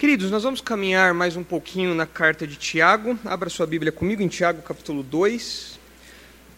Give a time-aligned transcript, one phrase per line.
[0.00, 3.18] Queridos, nós vamos caminhar mais um pouquinho na carta de Tiago.
[3.22, 5.78] Abra sua Bíblia comigo em Tiago, capítulo 2.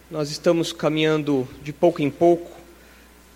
[0.09, 2.49] Nós estamos caminhando de pouco em pouco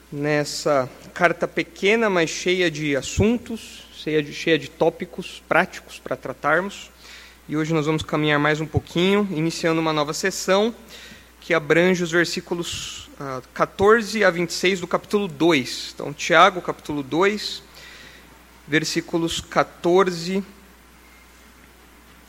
[0.10, 6.90] nessa carta pequena, mas cheia de assuntos, cheia de, cheia de tópicos práticos para tratarmos.
[7.50, 10.74] E hoje nós vamos caminhar mais um pouquinho, iniciando uma nova sessão
[11.42, 15.92] que abrange os versículos ah, 14 a 26 do capítulo 2.
[15.96, 17.67] Então, Tiago, capítulo 2
[18.68, 20.44] versículos 14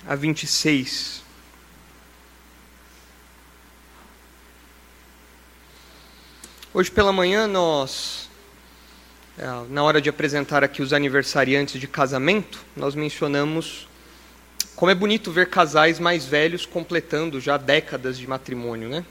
[0.06, 1.23] a 26.
[6.73, 8.30] Hoje pela manhã nós,
[9.37, 13.88] é, na hora de apresentar aqui os aniversariantes de casamento, nós mencionamos
[14.77, 19.05] como é bonito ver casais mais velhos completando já décadas de matrimônio, né?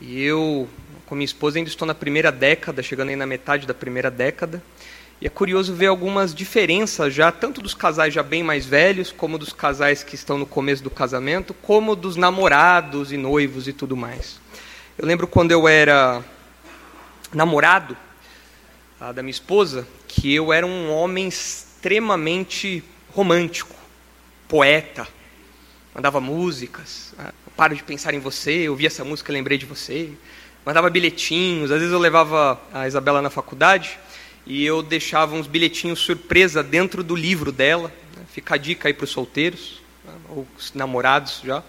[0.00, 0.66] E eu,
[1.04, 4.62] com minha esposa, ainda estou na primeira década, chegando aí na metade da primeira década.
[5.20, 9.38] E é curioso ver algumas diferenças já, tanto dos casais já bem mais velhos, como
[9.38, 13.96] dos casais que estão no começo do casamento, como dos namorados e noivos e tudo
[13.96, 14.38] mais.
[14.98, 16.22] Eu lembro quando eu era
[17.32, 17.96] namorado
[19.00, 23.74] ah, da minha esposa, que eu era um homem extremamente romântico,
[24.48, 25.06] poeta,
[25.94, 30.10] mandava músicas, ah, paro de pensar em você, eu vi essa música lembrei de você,
[30.64, 33.98] mandava bilhetinhos, às vezes eu levava a Isabela na faculdade,
[34.46, 37.92] e eu deixava uns bilhetinhos surpresa dentro do livro dela.
[38.16, 38.22] Né?
[38.30, 40.12] Fica a dica aí para os solteiros, né?
[40.28, 41.62] ou os namorados já.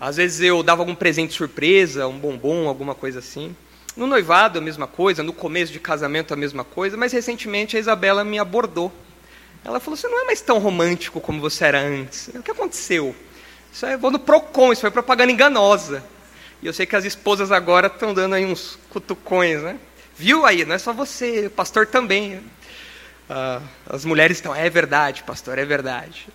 [0.00, 3.54] Às vezes eu dava algum presente surpresa, um bombom, alguma coisa assim.
[3.96, 7.80] No noivado, a mesma coisa, no começo de casamento, a mesma coisa, mas recentemente a
[7.80, 8.92] Isabela me abordou.
[9.64, 12.28] Ela falou: Você não é mais tão romântico como você era antes.
[12.28, 13.14] O que aconteceu?
[13.72, 16.02] Isso é, vou no PROCON, isso foi propaganda enganosa.
[16.60, 19.78] E eu sei que as esposas agora estão dando aí uns cutucões, né?
[20.16, 20.64] Viu aí?
[20.64, 22.42] Não é só você, o pastor também.
[23.28, 26.28] Ah, as mulheres estão, é verdade, pastor, é verdade.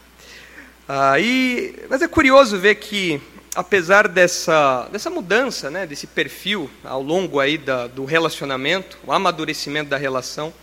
[0.90, 3.22] Ah, e, mas é curioso ver que,
[3.54, 9.90] apesar dessa, dessa mudança, né, desse perfil ao longo aí da, do relacionamento, o amadurecimento
[9.90, 10.54] da relação,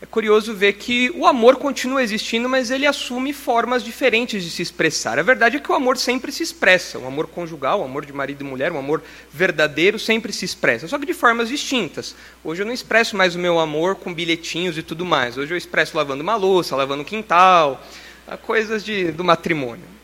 [0.00, 4.60] é curioso ver que o amor continua existindo, mas ele assume formas diferentes de se
[4.60, 5.18] expressar.
[5.18, 6.98] A verdade é que o amor sempre se expressa.
[6.98, 9.02] O amor conjugal, o amor de marido e mulher, o amor
[9.32, 12.14] verdadeiro sempre se expressa, só que de formas distintas.
[12.44, 15.38] Hoje eu não expresso mais o meu amor com bilhetinhos e tudo mais.
[15.38, 17.82] Hoje eu expresso lavando uma louça, lavando o quintal,
[18.42, 19.96] coisas de, do matrimônio.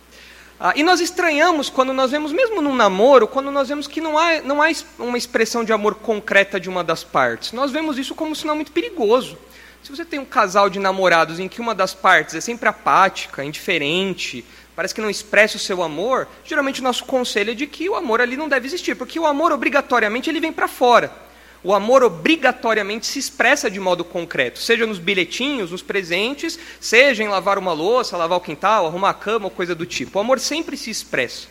[0.58, 4.16] Ah, e nós estranhamos quando nós vemos, mesmo num namoro, quando nós vemos que não
[4.16, 7.52] há, não há uma expressão de amor concreta de uma das partes.
[7.52, 9.36] Nós vemos isso como um sinal muito perigoso.
[9.82, 13.44] Se você tem um casal de namorados em que uma das partes é sempre apática,
[13.44, 14.44] indiferente,
[14.76, 17.96] parece que não expressa o seu amor, geralmente o nosso conselho é de que o
[17.96, 21.12] amor ali não deve existir, porque o amor obrigatoriamente ele vem para fora.
[21.64, 27.28] O amor obrigatoriamente se expressa de modo concreto, seja nos bilhetinhos, nos presentes, seja em
[27.28, 30.16] lavar uma louça, lavar o quintal, arrumar a cama ou coisa do tipo.
[30.16, 31.48] O amor sempre se expressa.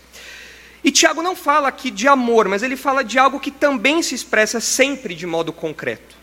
[0.82, 4.16] E Tiago não fala aqui de amor, mas ele fala de algo que também se
[4.16, 6.21] expressa sempre de modo concreto.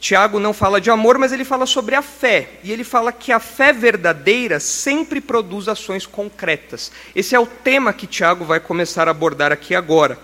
[0.00, 2.50] Tiago não fala de amor, mas ele fala sobre a fé.
[2.62, 6.92] E ele fala que a fé verdadeira sempre produz ações concretas.
[7.16, 10.18] Esse é o tema que Tiago vai começar a abordar aqui agora.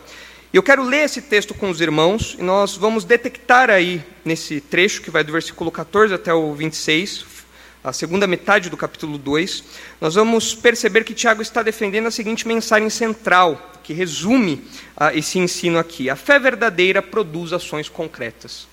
[0.52, 5.00] Eu quero ler esse texto com os irmãos e nós vamos detectar aí, nesse trecho
[5.00, 7.24] que vai do versículo 14 até o 26,
[7.82, 9.64] a segunda metade do capítulo 2,
[10.00, 14.54] nós vamos perceber que Tiago está defendendo a seguinte mensagem central, que resume
[14.96, 18.69] uh, esse ensino aqui: a fé verdadeira produz ações concretas.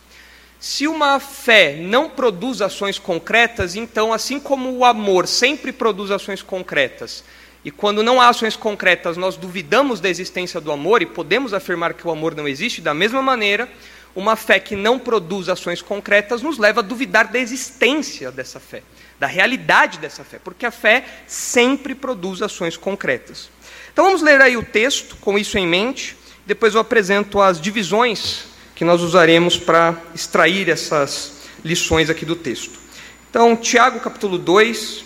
[0.59, 6.41] Se uma fé não produz ações concretas, então, assim como o amor sempre produz ações
[6.41, 7.23] concretas,
[7.63, 11.93] e quando não há ações concretas nós duvidamos da existência do amor e podemos afirmar
[11.93, 13.69] que o amor não existe, da mesma maneira,
[14.15, 18.81] uma fé que não produz ações concretas nos leva a duvidar da existência dessa fé,
[19.19, 23.49] da realidade dessa fé, porque a fé sempre produz ações concretas.
[23.93, 26.17] Então vamos ler aí o texto com isso em mente,
[26.47, 28.46] depois eu apresento as divisões
[28.77, 31.31] que nós usaremos para extrair essas
[31.65, 32.79] lições aqui do texto.
[33.27, 35.03] Então, Tiago capítulo 2,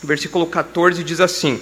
[0.00, 1.60] versículo 14 diz assim: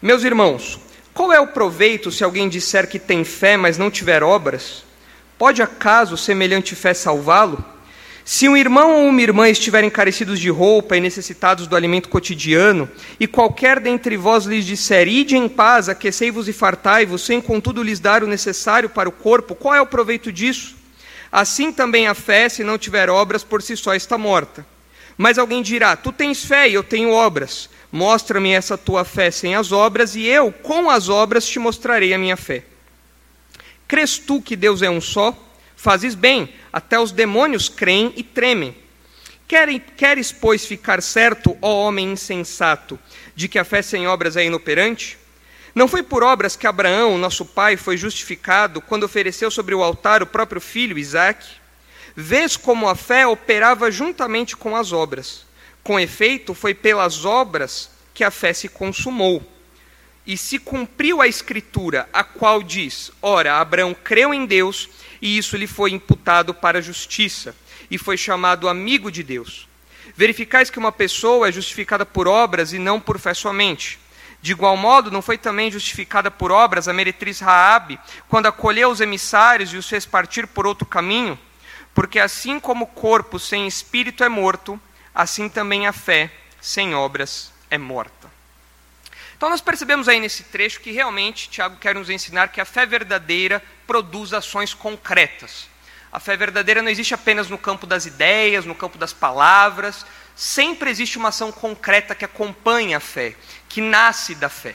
[0.00, 0.78] Meus irmãos,
[1.12, 4.84] qual é o proveito se alguém disser que tem fé, mas não tiver obras?
[5.36, 7.64] Pode acaso semelhante fé salvá-lo?
[8.24, 12.88] Se um irmão ou uma irmã estiverem carecidos de roupa e necessitados do alimento cotidiano,
[13.18, 17.98] e qualquer dentre vós lhes disser, ide em paz, aquecei-vos e fartai-vos, sem contudo lhes
[17.98, 20.76] dar o necessário para o corpo, qual é o proveito disso?
[21.32, 24.64] Assim também a fé, se não tiver obras, por si só está morta.
[25.16, 27.68] Mas alguém dirá, tu tens fé e eu tenho obras.
[27.90, 32.18] Mostra-me essa tua fé sem as obras, e eu, com as obras, te mostrarei a
[32.18, 32.64] minha fé.
[33.88, 35.36] Crês tu que Deus é um só?
[35.76, 38.74] Fazes bem, até os demônios creem e tremem.
[39.96, 42.98] Queres, pois, ficar certo, ó homem insensato,
[43.34, 45.18] de que a fé sem obras é inoperante?
[45.74, 50.22] Não foi por obras que Abraão, nosso pai, foi justificado quando ofereceu sobre o altar
[50.22, 51.48] o próprio filho, Isaque?
[52.14, 55.46] Vês como a fé operava juntamente com as obras.
[55.82, 59.42] Com efeito, foi pelas obras que a fé se consumou.
[60.26, 64.88] E se cumpriu a escritura, a qual diz: Ora, Abraão creu em Deus,
[65.22, 67.54] e isso lhe foi imputado para a justiça,
[67.88, 69.68] e foi chamado amigo de Deus.
[70.16, 74.00] Verificais que uma pessoa é justificada por obras e não por fé somente.
[74.42, 79.00] De igual modo, não foi também justificada por obras a meretriz Raabe, quando acolheu os
[79.00, 81.38] emissários e os fez partir por outro caminho?
[81.94, 84.80] Porque assim como o corpo sem espírito é morto,
[85.14, 88.30] assim também a fé sem obras é morta.
[89.36, 92.86] Então nós percebemos aí nesse trecho que realmente Tiago quer nos ensinar que a fé
[92.86, 95.68] verdadeira produz ações concretas.
[96.10, 100.88] A fé verdadeira não existe apenas no campo das ideias, no campo das palavras, sempre
[100.88, 103.36] existe uma ação concreta que acompanha a fé,
[103.68, 104.74] que nasce da fé.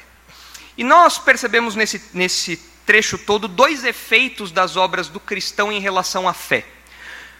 [0.77, 6.29] E nós percebemos nesse, nesse trecho todo dois efeitos das obras do cristão em relação
[6.29, 6.63] à fé.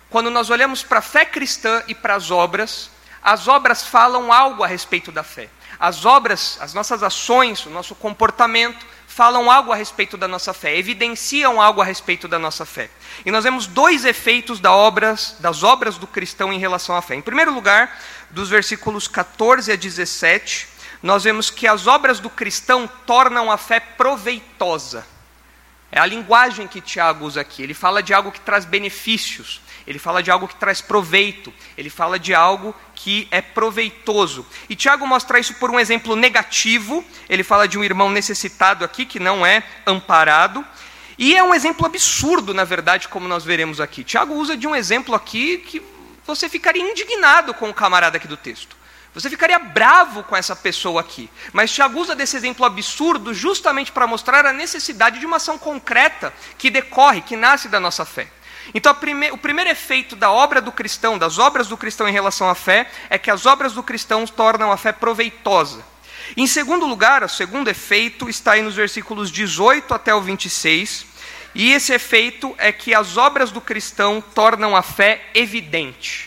[0.10, 2.90] Quando nós olhamos para a fé cristã e para as obras,
[3.22, 5.48] as obras falam algo a respeito da fé.
[5.80, 8.84] As obras, as nossas ações, o nosso comportamento
[9.18, 12.88] falam algo a respeito da nossa fé, evidenciam algo a respeito da nossa fé.
[13.26, 17.16] E nós vemos dois efeitos da obras, das obras do cristão em relação à fé.
[17.16, 18.00] Em primeiro lugar,
[18.30, 20.68] dos versículos 14 a 17,
[21.02, 25.04] nós vemos que as obras do cristão tornam a fé proveitosa.
[25.92, 27.64] É a linguagem que Tiago usa aqui.
[27.64, 31.90] Ele fala de algo que traz benefícios, ele fala de algo que traz proveito, ele
[31.90, 34.46] fala de algo que é proveitoso.
[34.70, 37.04] E Tiago mostra isso por um exemplo negativo.
[37.30, 40.66] Ele fala de um irmão necessitado aqui, que não é amparado.
[41.18, 44.04] E é um exemplo absurdo, na verdade, como nós veremos aqui.
[44.04, 45.82] Tiago usa de um exemplo aqui que
[46.26, 48.77] você ficaria indignado com o camarada aqui do texto.
[49.18, 51.28] Você ficaria bravo com essa pessoa aqui.
[51.52, 56.32] Mas Tiago usa desse exemplo absurdo justamente para mostrar a necessidade de uma ação concreta
[56.56, 58.28] que decorre, que nasce da nossa fé.
[58.76, 62.48] Então, prime o primeiro efeito da obra do cristão, das obras do cristão em relação
[62.48, 65.84] à fé, é que as obras do cristão tornam a fé proveitosa.
[66.36, 71.08] Em segundo lugar, o segundo efeito está aí nos versículos 18 até o 26,
[71.56, 76.27] e esse efeito é que as obras do cristão tornam a fé evidente.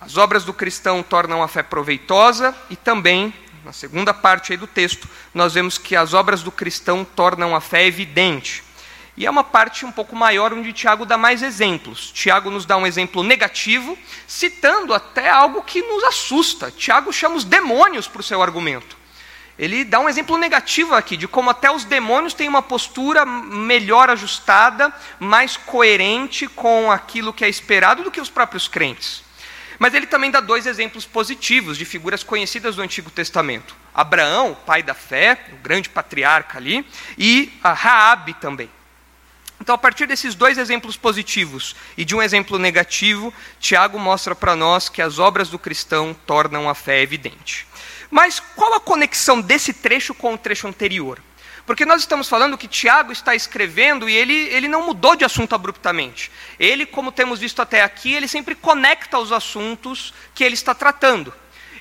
[0.00, 3.34] As obras do cristão tornam a fé proveitosa e também,
[3.64, 7.84] na segunda parte do texto, nós vemos que as obras do cristão tornam a fé
[7.84, 8.62] evidente.
[9.16, 12.12] E é uma parte um pouco maior onde Tiago dá mais exemplos.
[12.12, 13.98] Tiago nos dá um exemplo negativo,
[14.28, 16.70] citando até algo que nos assusta.
[16.70, 18.96] Tiago chama os demônios para o seu argumento.
[19.58, 24.08] Ele dá um exemplo negativo aqui, de como até os demônios têm uma postura melhor
[24.08, 29.26] ajustada, mais coerente com aquilo que é esperado do que os próprios crentes.
[29.78, 34.82] Mas ele também dá dois exemplos positivos de figuras conhecidas do Antigo Testamento: Abraão, pai
[34.82, 36.84] da fé, o grande patriarca ali,
[37.16, 38.70] e Raabe também.
[39.60, 44.54] Então, a partir desses dois exemplos positivos e de um exemplo negativo, Tiago mostra para
[44.54, 47.66] nós que as obras do cristão tornam a fé evidente.
[48.10, 51.20] Mas qual a conexão desse trecho com o trecho anterior?
[51.68, 55.54] Porque nós estamos falando que Tiago está escrevendo e ele, ele não mudou de assunto
[55.54, 56.30] abruptamente.
[56.58, 61.30] Ele, como temos visto até aqui, ele sempre conecta os assuntos que ele está tratando.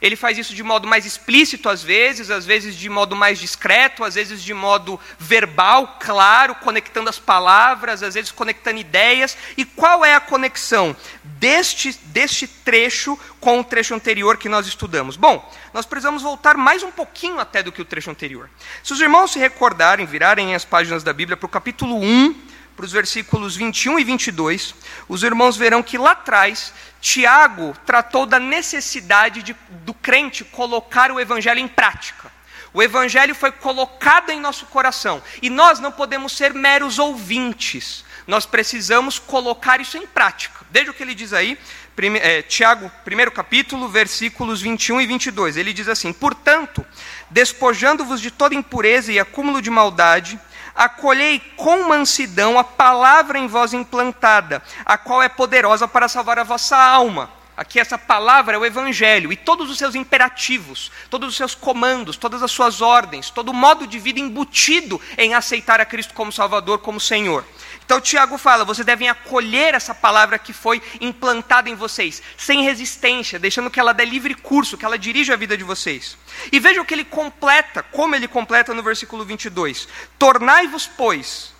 [0.01, 4.03] Ele faz isso de modo mais explícito às vezes, às vezes de modo mais discreto,
[4.03, 9.37] às vezes de modo verbal, claro, conectando as palavras, às vezes conectando ideias.
[9.55, 15.17] E qual é a conexão deste, deste trecho com o trecho anterior que nós estudamos?
[15.17, 18.49] Bom, nós precisamos voltar mais um pouquinho até do que o trecho anterior.
[18.83, 22.46] Se os irmãos se recordarem, virarem as páginas da Bíblia para o capítulo 1,
[22.77, 24.75] para os versículos 21 e 22,
[25.09, 31.19] os irmãos verão que lá atrás Tiago tratou da necessidade de, do crente colocar o
[31.19, 32.31] evangelho em prática.
[32.71, 38.05] O evangelho foi colocado em nosso coração e nós não podemos ser meros ouvintes.
[38.27, 40.63] Nós precisamos colocar isso em prática.
[40.69, 41.57] Veja o que ele diz aí,
[41.95, 45.57] prime, é, Tiago, primeiro capítulo, versículos 21 e 22.
[45.57, 46.85] Ele diz assim: Portanto,
[47.31, 50.39] despojando-vos de toda impureza e acúmulo de maldade,
[50.77, 56.43] acolhei com mansidão a palavra em vós implantada, a qual é poderosa para salvar a
[56.43, 57.31] vossa alma.
[57.57, 62.15] Aqui essa palavra é o evangelho e todos os seus imperativos, todos os seus comandos,
[62.15, 66.31] todas as suas ordens, todo o modo de vida embutido em aceitar a Cristo como
[66.31, 67.43] Salvador, como Senhor.
[67.87, 73.39] Então Tiago fala: vocês devem acolher essa palavra que foi implantada em vocês, sem resistência,
[73.39, 76.17] deixando que ela dê livre curso, que ela dirija a vida de vocês.
[76.51, 79.87] E veja o que ele completa, como ele completa no versículo 22.
[80.19, 81.53] Tornai-vos, pois,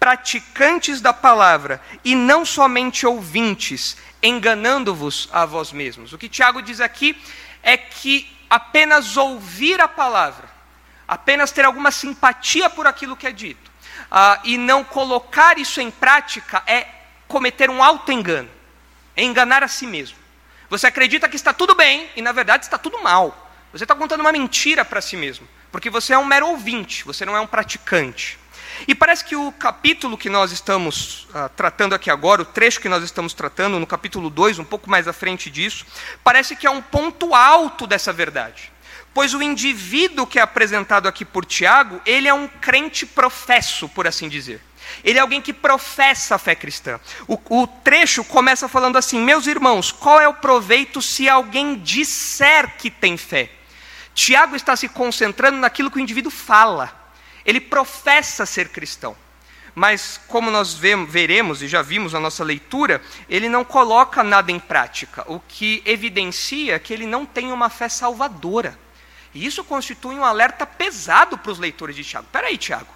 [0.00, 6.14] praticantes da palavra e não somente ouvintes, enganando-vos a vós mesmos.
[6.14, 7.14] O que Tiago diz aqui
[7.62, 10.48] é que apenas ouvir a palavra,
[11.06, 13.70] apenas ter alguma simpatia por aquilo que é dito,
[14.14, 16.86] uh, e não colocar isso em prática é
[17.26, 18.48] cometer um auto-engano,
[19.16, 20.16] é enganar a si mesmo.
[20.70, 23.50] Você acredita que está tudo bem e na verdade está tudo mal.
[23.72, 27.24] Você está contando uma mentira para si mesmo, porque você é um mero ouvinte, você
[27.24, 28.38] não é um praticante.
[28.86, 32.88] E parece que o capítulo que nós estamos uh, tratando aqui agora, o trecho que
[32.88, 35.84] nós estamos tratando, no capítulo 2, um pouco mais à frente disso,
[36.22, 38.72] parece que é um ponto alto dessa verdade.
[39.14, 44.08] Pois o indivíduo que é apresentado aqui por Tiago, ele é um crente professo, por
[44.08, 44.60] assim dizer.
[45.04, 47.00] Ele é alguém que professa a fé cristã.
[47.28, 52.76] O, o, trecho começa falando assim: Meus irmãos, qual é o proveito se alguém disser
[52.76, 53.50] que tem fé?
[54.14, 56.92] Tiago está se concentrando naquilo que o indivíduo fala.
[57.46, 59.16] Ele professa ser cristão.
[59.74, 64.58] Mas, como nós veremos e já vimos na nossa leitura, ele não coloca nada em
[64.58, 68.78] prática, o que evidencia que ele não tem uma fé salvadora.
[69.34, 72.26] E isso constitui um alerta pesado para os leitores de Tiago.
[72.26, 72.94] Espera aí, Tiago.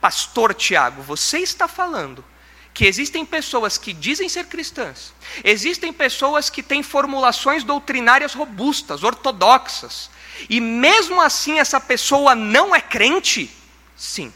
[0.00, 2.24] Pastor Tiago, você está falando
[2.72, 10.10] que existem pessoas que dizem ser cristãs, existem pessoas que têm formulações doutrinárias robustas, ortodoxas,
[10.50, 13.50] e mesmo assim essa pessoa não é crente?
[13.96, 14.32] Sim.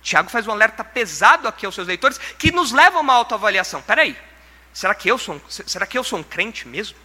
[0.00, 3.80] Tiago faz um alerta pesado aqui aos seus leitores que nos leva a uma autoavaliação.
[3.80, 4.16] Espera aí,
[4.72, 6.96] será que, eu sou, será que eu sou um crente mesmo?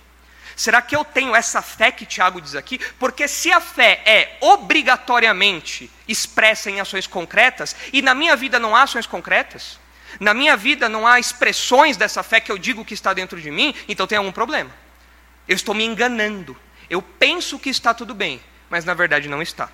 [0.56, 2.80] Será que eu tenho essa fé que Tiago diz aqui?
[3.00, 8.76] Porque se a fé é obrigatoriamente expressa em ações concretas, e na minha vida não
[8.76, 9.80] há ações concretas,
[10.20, 13.50] na minha vida não há expressões dessa fé que eu digo que está dentro de
[13.50, 14.72] mim, então tem algum problema.
[15.48, 16.56] Eu estou me enganando.
[16.90, 19.70] Eu penso que está tudo bem, mas na verdade não está.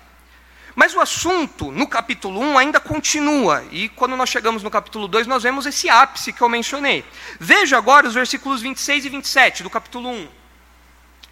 [0.74, 5.26] Mas o assunto no capítulo 1 ainda continua, e quando nós chegamos no capítulo 2,
[5.26, 7.04] nós vemos esse ápice que eu mencionei.
[7.38, 10.39] Veja agora os versículos 26 e 27 do capítulo 1.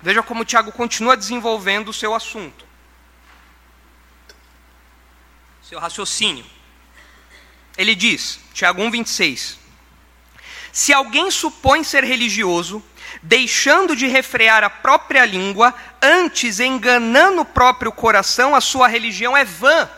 [0.00, 2.64] Veja como Tiago continua desenvolvendo o seu assunto,
[5.62, 6.47] seu raciocínio.
[7.76, 9.59] Ele diz, Tiago 1, 26.
[10.73, 12.83] Se alguém supõe ser religioso
[13.23, 19.45] deixando de refrear a própria língua, antes enganando o próprio coração, a sua religião é
[19.45, 19.88] vã,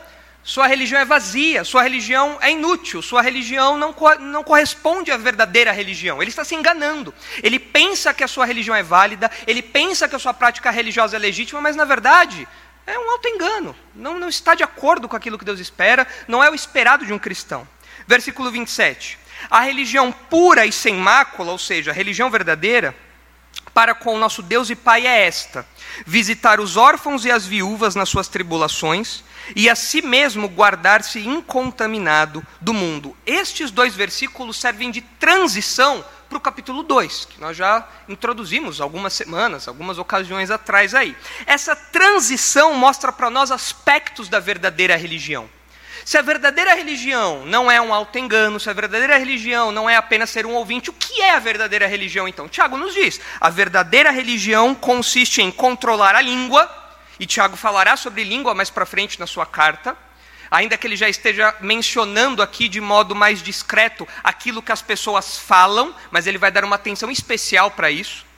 [0.42, 5.70] sua religião é vazia, sua religião é inútil, sua religião não, não corresponde à verdadeira
[5.70, 6.20] religião.
[6.20, 7.14] Ele está se enganando.
[7.42, 11.16] Ele pensa que a sua religião é válida, ele pensa que a sua prática religiosa
[11.16, 12.48] é legítima, mas na verdade
[12.86, 13.76] é um auto-engano.
[13.94, 17.12] Não, não está de acordo com aquilo que Deus espera, não é o esperado de
[17.12, 17.68] um cristão.
[18.06, 19.18] Versículo 27.
[19.50, 22.94] A religião pura e sem mácula, ou seja, a religião verdadeira,
[23.72, 25.66] para com o nosso Deus e Pai é esta:
[26.06, 29.22] visitar os órfãos e as viúvas nas suas tribulações
[29.56, 33.16] e a si mesmo guardar-se incontaminado do mundo.
[33.26, 39.12] Estes dois versículos servem de transição para o capítulo 2, que nós já introduzimos algumas
[39.12, 41.16] semanas, algumas ocasiões atrás aí.
[41.44, 45.50] Essa transição mostra para nós aspectos da verdadeira religião.
[46.04, 50.30] Se a verdadeira religião não é um auto-engano, se a verdadeira religião não é apenas
[50.30, 52.48] ser um ouvinte, o que é a verdadeira religião então?
[52.48, 56.68] Tiago nos diz: a verdadeira religião consiste em controlar a língua,
[57.18, 59.96] e Tiago falará sobre língua mais para frente na sua carta,
[60.50, 65.38] ainda que ele já esteja mencionando aqui de modo mais discreto aquilo que as pessoas
[65.38, 68.29] falam, mas ele vai dar uma atenção especial para isso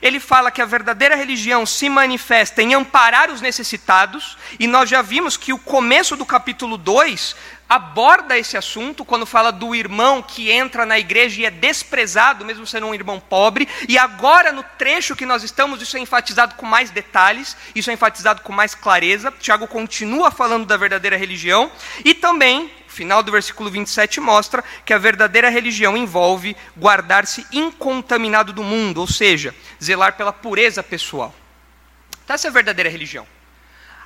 [0.00, 5.02] ele fala que a verdadeira religião se manifesta em amparar os necessitados, e nós já
[5.02, 7.36] vimos que o começo do capítulo 2
[7.68, 12.66] aborda esse assunto quando fala do irmão que entra na igreja e é desprezado, mesmo
[12.66, 16.64] sendo um irmão pobre, e agora no trecho que nós estamos, isso é enfatizado com
[16.64, 19.32] mais detalhes, isso é enfatizado com mais clareza.
[19.40, 21.70] Tiago continua falando da verdadeira religião,
[22.04, 28.64] e também final do versículo 27 mostra que a verdadeira religião envolve guardar-se incontaminado do
[28.64, 31.34] mundo, ou seja, zelar pela pureza pessoal.
[32.24, 33.26] Então, essa é a verdadeira religião.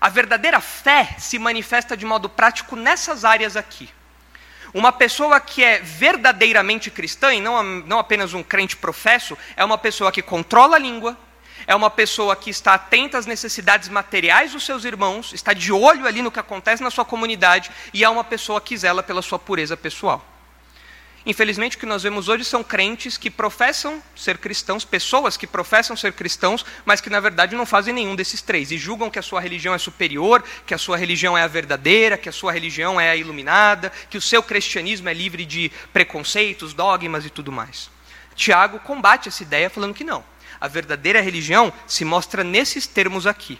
[0.00, 3.88] A verdadeira fé se manifesta de modo prático nessas áreas aqui.
[4.74, 9.78] Uma pessoa que é verdadeiramente cristã, e não, não apenas um crente professo, é uma
[9.78, 11.16] pessoa que controla a língua,
[11.70, 16.04] é uma pessoa que está atenta às necessidades materiais dos seus irmãos, está de olho
[16.04, 19.38] ali no que acontece na sua comunidade e é uma pessoa que zela pela sua
[19.38, 20.26] pureza pessoal.
[21.24, 25.96] Infelizmente, o que nós vemos hoje são crentes que professam ser cristãos, pessoas que professam
[25.96, 29.22] ser cristãos, mas que na verdade não fazem nenhum desses três e julgam que a
[29.22, 33.00] sua religião é superior, que a sua religião é a verdadeira, que a sua religião
[33.00, 37.88] é a iluminada, que o seu cristianismo é livre de preconceitos, dogmas e tudo mais.
[38.34, 40.24] Tiago combate essa ideia falando que não.
[40.60, 43.58] A verdadeira religião se mostra nesses termos aqui.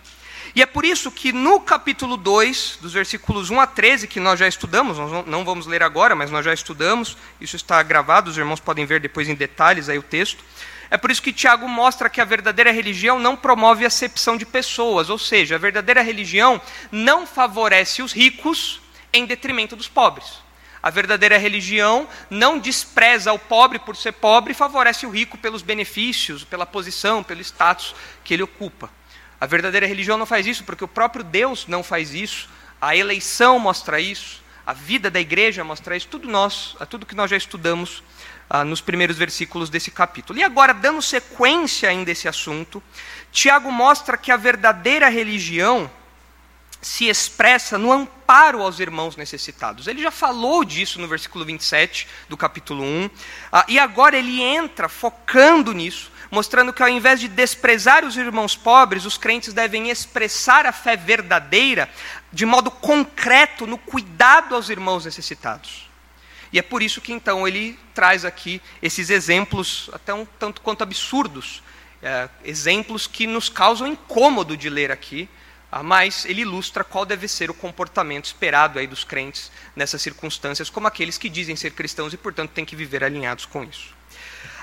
[0.55, 4.39] E é por isso que no capítulo 2, dos versículos 1 a 13, que nós
[4.39, 8.37] já estudamos, nós não vamos ler agora, mas nós já estudamos, isso está gravado, os
[8.37, 10.43] irmãos podem ver depois em detalhes aí o texto.
[10.91, 15.09] É por isso que Tiago mostra que a verdadeira religião não promove acepção de pessoas,
[15.09, 18.81] ou seja, a verdadeira religião não favorece os ricos
[19.13, 20.43] em detrimento dos pobres.
[20.83, 25.61] A verdadeira religião não despreza o pobre por ser pobre e favorece o rico pelos
[25.61, 27.95] benefícios, pela posição, pelo status
[28.25, 28.91] que ele ocupa.
[29.39, 32.49] A verdadeira religião não faz isso porque o próprio Deus não faz isso,
[32.81, 37.31] a eleição mostra isso, a vida da igreja mostra isso, tudo nós, tudo que nós
[37.31, 38.03] já estudamos
[38.49, 40.39] ah, nos primeiros versículos desse capítulo.
[40.39, 42.83] E agora, dando sequência ainda a esse assunto,
[43.31, 45.91] Tiago mostra que a verdadeira religião
[46.81, 49.87] se expressa no amparo aos irmãos necessitados.
[49.87, 53.11] Ele já falou disso no versículo 27 do capítulo 1,
[53.53, 58.57] ah, e agora ele entra focando nisso, mostrando que ao invés de desprezar os irmãos
[58.57, 61.91] pobres, os crentes devem expressar a fé verdadeira
[62.33, 65.91] de modo concreto no cuidado aos irmãos necessitados.
[66.53, 70.83] E é por isso que então ele traz aqui esses exemplos, até um tanto quanto
[70.83, 71.63] absurdos,
[72.03, 75.29] é, exemplos que nos causam incômodo de ler aqui,
[75.85, 80.89] mas ele ilustra qual deve ser o comportamento esperado aí dos crentes nessas circunstâncias, como
[80.89, 83.95] aqueles que dizem ser cristãos e, portanto, têm que viver alinhados com isso.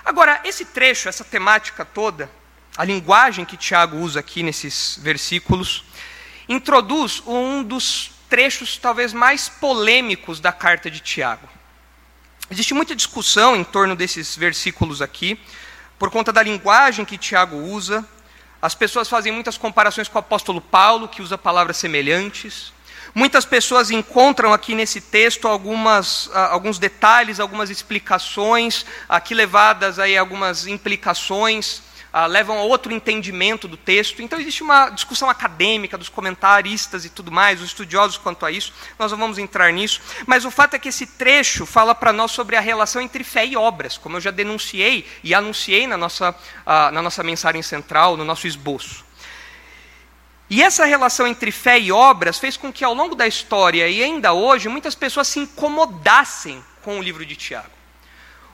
[0.04, 2.30] Agora, esse trecho, essa temática toda,
[2.78, 5.84] a linguagem que Tiago usa aqui nesses versículos,
[6.48, 11.48] introduz um dos trechos talvez mais polêmicos da carta de Tiago.
[12.50, 15.40] Existe muita discussão em torno desses versículos aqui,
[16.00, 18.06] por conta da linguagem que Tiago usa.
[18.62, 22.74] As pessoas fazem muitas comparações com o apóstolo Paulo, que usa palavras semelhantes.
[23.14, 30.18] Muitas pessoas encontram aqui nesse texto algumas, uh, alguns detalhes, algumas explicações, aqui levadas aí
[30.18, 31.82] algumas implicações
[32.18, 34.24] ah, levam a outro entendimento do texto.
[34.24, 38.74] Então existe uma discussão acadêmica dos comentaristas e tudo mais, os estudiosos quanto a isso.
[38.98, 42.32] Nós não vamos entrar nisso, mas o fato é que esse trecho fala para nós
[42.32, 46.36] sobre a relação entre fé e obras, como eu já denunciei e anunciei na nossa,
[46.66, 49.06] ah, na nossa mensagem central, no nosso esboço.
[50.50, 54.02] E essa relação entre fé e obras fez com que, ao longo da história e
[54.02, 57.77] ainda hoje, muitas pessoas se incomodassem com o livro de Tiago.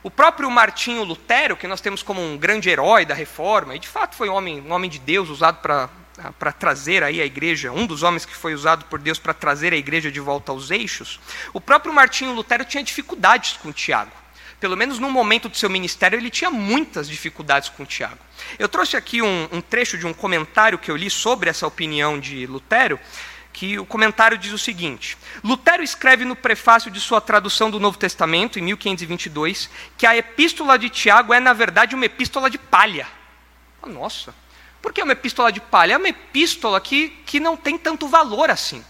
[0.03, 3.87] O próprio Martinho Lutero, que nós temos como um grande herói da reforma, e de
[3.87, 7.87] fato foi um homem, um homem de Deus usado para trazer aí a igreja, um
[7.87, 11.21] dos homens que foi usado por Deus para trazer a igreja de volta aos eixos,
[11.53, 14.11] o próprio Martinho Lutero tinha dificuldades com Tiago.
[14.59, 18.19] Pelo menos no momento do seu ministério, ele tinha muitas dificuldades com Tiago.
[18.59, 22.19] Eu trouxe aqui um, um trecho de um comentário que eu li sobre essa opinião
[22.19, 22.99] de Lutero,
[23.53, 27.97] que o comentário diz o seguinte: Lutero escreve no prefácio de sua tradução do Novo
[27.97, 33.07] Testamento, em 1522, que a epístola de Tiago é, na verdade, uma epístola de palha.
[33.85, 34.33] Nossa,
[34.81, 35.93] por que uma epístola de palha?
[35.93, 38.83] É uma epístola que, que não tem tanto valor assim.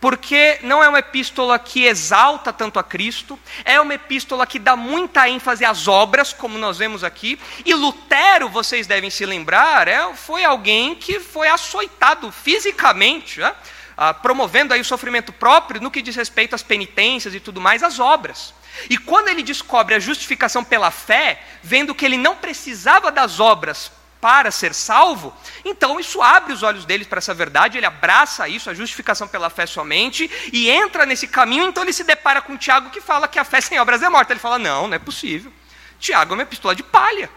[0.00, 4.76] Porque não é uma epístola que exalta tanto a Cristo, é uma epístola que dá
[4.76, 7.38] muita ênfase às obras, como nós vemos aqui.
[7.64, 13.40] E Lutero, vocês devem se lembrar, é, foi alguém que foi açoitado fisicamente.
[13.40, 13.54] Né?
[13.96, 17.82] Ah, promovendo aí o sofrimento próprio no que diz respeito às penitências e tudo mais,
[17.82, 18.54] às obras.
[18.90, 23.90] E quando ele descobre a justificação pela fé, vendo que ele não precisava das obras
[24.20, 28.70] para ser salvo, então isso abre os olhos dele para essa verdade, ele abraça isso,
[28.70, 32.88] a justificação pela fé somente, e entra nesse caminho, então ele se depara com Tiago
[32.88, 34.32] que fala que a fé sem obras é morta.
[34.32, 35.52] Ele fala: não, não é possível.
[36.00, 37.30] Tiago é uma pistola de palha.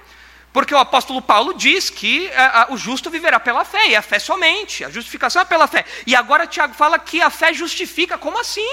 [0.57, 4.01] Porque o apóstolo Paulo diz que a, a, o justo viverá pela fé, e a
[4.01, 5.85] fé somente, a justificação é pela fé.
[6.07, 8.67] E agora Tiago fala que a fé justifica, como assim?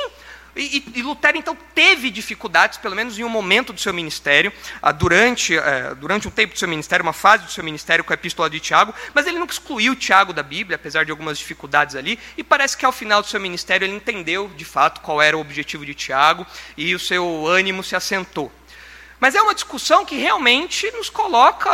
[0.57, 4.93] E, e, Lutero, então, teve dificuldades, pelo menos em um momento do seu ministério, ah,
[4.93, 8.15] durante, eh, durante um tempo do seu ministério, uma fase do seu ministério com a
[8.15, 12.19] epístola de Tiago, mas ele nunca excluiu Tiago da Bíblia, apesar de algumas dificuldades ali,
[12.35, 15.41] e parece que ao final do seu ministério ele entendeu, de fato, qual era o
[15.41, 16.47] objetivo de Tiago,
[16.79, 18.51] e o seu ânimo se assentou.
[19.25, 21.71] Mas é uma discussão que realmente nos coloca,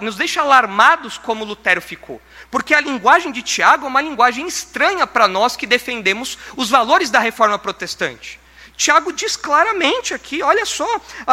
[0.00, 2.22] nos deixa alarmados como Lutero ficou.
[2.48, 7.10] Porque a linguagem de Tiago é uma linguagem estranha para nós que defendemos os valores
[7.10, 8.38] da reforma protestante.
[8.76, 10.86] Tiago diz claramente aqui, olha só,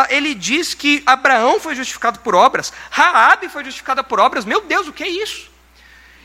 [0.09, 4.43] ele diz que Abraão foi justificado por obras, Raabe foi justificada por obras.
[4.43, 5.51] Meu Deus, o que é isso?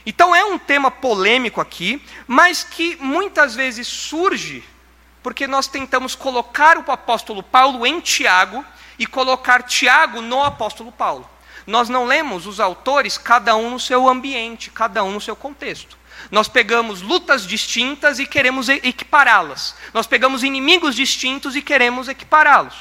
[0.06, 4.64] Então é um tema polêmico aqui, mas que muitas vezes surge
[5.22, 8.64] porque nós tentamos colocar o apóstolo Paulo em Tiago
[8.98, 11.28] e colocar Tiago no apóstolo Paulo.
[11.66, 15.98] Nós não lemos os autores cada um no seu ambiente, cada um no seu contexto.
[16.30, 19.74] Nós pegamos lutas distintas e queremos equipará-las.
[19.92, 22.74] Nós pegamos inimigos distintos e queremos equipará-los.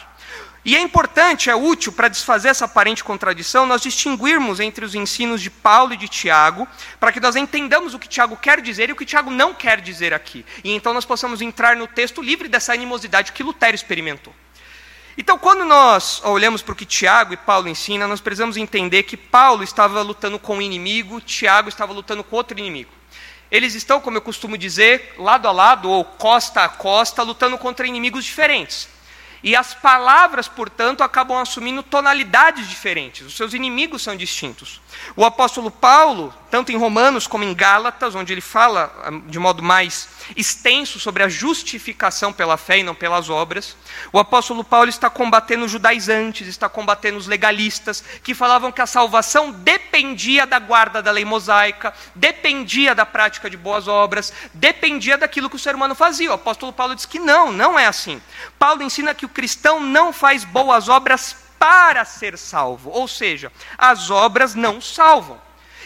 [0.63, 5.39] E é importante, é útil para desfazer essa aparente contradição, nós distinguirmos entre os ensinos
[5.39, 6.67] de Paulo e de Tiago,
[6.99, 9.79] para que nós entendamos o que Tiago quer dizer e o que Tiago não quer
[9.79, 10.43] dizer aqui.
[10.63, 14.33] E então nós possamos entrar no texto livre dessa animosidade que Lutero experimentou.
[15.17, 19.15] Então, quando nós olhamos para o que Tiago e Paulo ensinam, nós precisamos entender que
[19.15, 22.91] Paulo estava lutando com um inimigo, Tiago estava lutando com outro inimigo.
[23.49, 27.87] Eles estão, como eu costumo dizer, lado a lado ou costa a costa, lutando contra
[27.87, 28.89] inimigos diferentes.
[29.45, 33.27] E as palavras, portanto, acabam assumindo tonalidades diferentes.
[33.27, 34.81] Os seus inimigos são distintos.
[35.15, 39.61] O apóstolo Paulo, tanto em Romanos como em Gálatas, onde ele fala ah, de modo
[39.61, 43.77] mais extenso sobre a justificação pela fé e não pelas obras,
[44.11, 48.87] o apóstolo Paulo está combatendo os judaizantes, está combatendo os legalistas, que falavam que a
[48.87, 55.51] salvação dependia da guarda da lei mosaica, dependia da prática de boas obras, dependia daquilo
[55.51, 56.31] que o ser humano fazia.
[56.31, 58.19] O apóstolo Paulo diz que não, não é assim.
[58.57, 62.89] Paulo ensina que o cristão não faz boas obras para ser salvo.
[62.89, 65.39] Ou seja, as obras não salvam.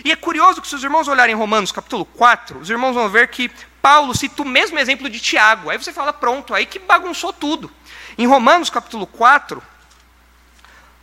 [0.05, 3.27] E é curioso que se os irmãos olharem Romanos capítulo 4, os irmãos vão ver
[3.27, 3.49] que
[3.81, 5.69] Paulo cita o mesmo exemplo de Tiago.
[5.69, 7.71] Aí você fala, pronto, aí que bagunçou tudo.
[8.17, 9.61] Em Romanos capítulo 4,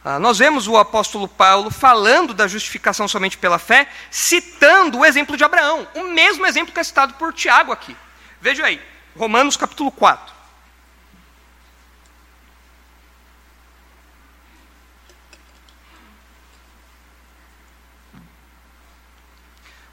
[0.04, 5.36] ah, nós vemos o apóstolo Paulo falando da justificação somente pela fé, citando o exemplo
[5.36, 7.96] de Abraão, o mesmo exemplo que é citado por Tiago aqui.
[8.40, 8.80] Veja aí,
[9.16, 10.35] Romanos capítulo 4.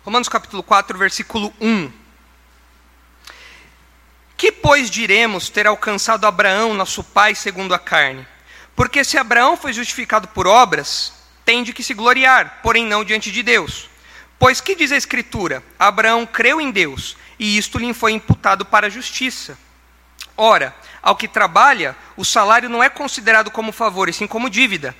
[0.03, 1.89] Romanos capítulo 4, versículo 1.
[4.35, 8.27] Que, pois, diremos ter alcançado Abraão, nosso pai, segundo a carne?
[8.75, 11.13] Porque se Abraão foi justificado por obras,
[11.45, 13.89] tem de que se gloriar, porém não diante de Deus.
[14.37, 15.63] Pois que diz a Escritura?
[15.79, 19.57] Abraão creu em Deus, e isto lhe foi imputado para a justiça.
[20.35, 24.93] Ora, ao que trabalha, o salário não é considerado como favor, e sim como dívida.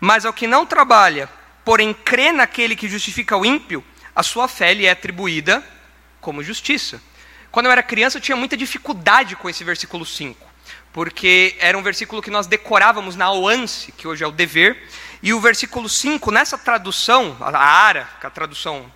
[0.00, 1.28] Mas ao que não trabalha,
[1.62, 3.84] porém crê naquele que justifica o ímpio,
[4.16, 5.62] a sua fé lhe é atribuída
[6.22, 7.02] como justiça.
[7.52, 10.46] Quando eu era criança, eu tinha muita dificuldade com esse versículo 5,
[10.90, 14.88] porque era um versículo que nós decorávamos na OANSE, que hoje é o dever,
[15.22, 18.90] e o versículo 5, nessa tradução, a ARA, que é a tradução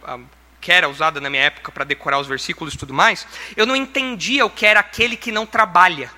[0.58, 3.76] que era usada na minha época para decorar os versículos e tudo mais, eu não
[3.76, 6.10] entendia o que era aquele que não trabalha.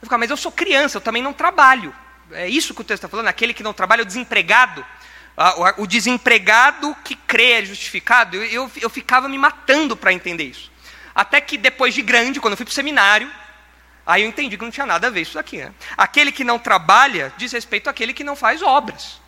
[0.00, 1.94] Eu ficava, mas eu sou criança, eu também não trabalho.
[2.32, 4.84] É isso que o texto está falando, aquele que não trabalha, é o desempregado
[5.78, 10.70] o desempregado que crê é justificado, eu, eu, ficava me matando para entender isso.
[11.14, 13.30] Até que depois de grande, quando eu fui para o seminário,
[14.06, 15.58] aí eu entendi que não tinha nada a ver isso aqui.
[15.58, 15.72] Né?
[15.96, 19.20] Aquele que não trabalha diz respeito àquele que não faz obras.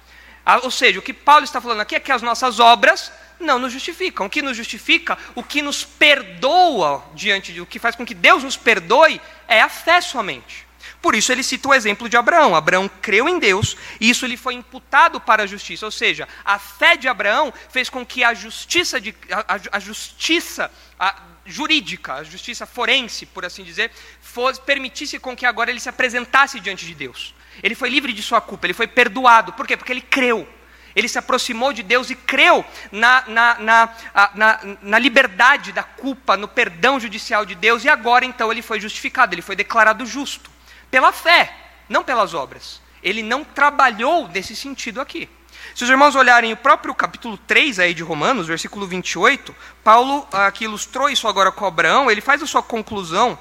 [0.62, 3.72] Ou seja, o que Paulo está falando aqui é que as nossas obras não nos
[3.72, 4.26] justificam.
[4.26, 8.14] O que nos justifica, o que nos perdoa diante de o que faz com que
[8.14, 10.63] Deus nos perdoe é a fé somente.
[11.04, 12.56] Por isso ele cita o exemplo de Abraão.
[12.56, 15.84] Abraão creu em Deus e isso lhe foi imputado para a justiça.
[15.84, 20.72] Ou seja, a fé de Abraão fez com que a justiça, de, a, a justiça
[20.98, 21.14] a
[21.44, 23.90] jurídica, a justiça forense, por assim dizer,
[24.22, 27.34] fosse, permitisse com que agora ele se apresentasse diante de Deus.
[27.62, 29.52] Ele foi livre de sua culpa, ele foi perdoado.
[29.52, 29.76] Por quê?
[29.76, 30.48] Porque ele creu.
[30.96, 33.94] Ele se aproximou de Deus e creu na, na, na,
[34.34, 38.80] na, na liberdade da culpa, no perdão judicial de Deus, e agora então ele foi
[38.80, 40.53] justificado, ele foi declarado justo
[40.94, 41.52] pela fé,
[41.88, 42.80] não pelas obras.
[43.02, 45.28] Ele não trabalhou nesse sentido aqui.
[45.74, 49.52] Se os irmãos olharem o próprio capítulo 3 aí de Romanos, versículo 28,
[49.82, 53.36] Paulo, ah, que ilustrou isso agora com Abraão, ele faz a sua conclusão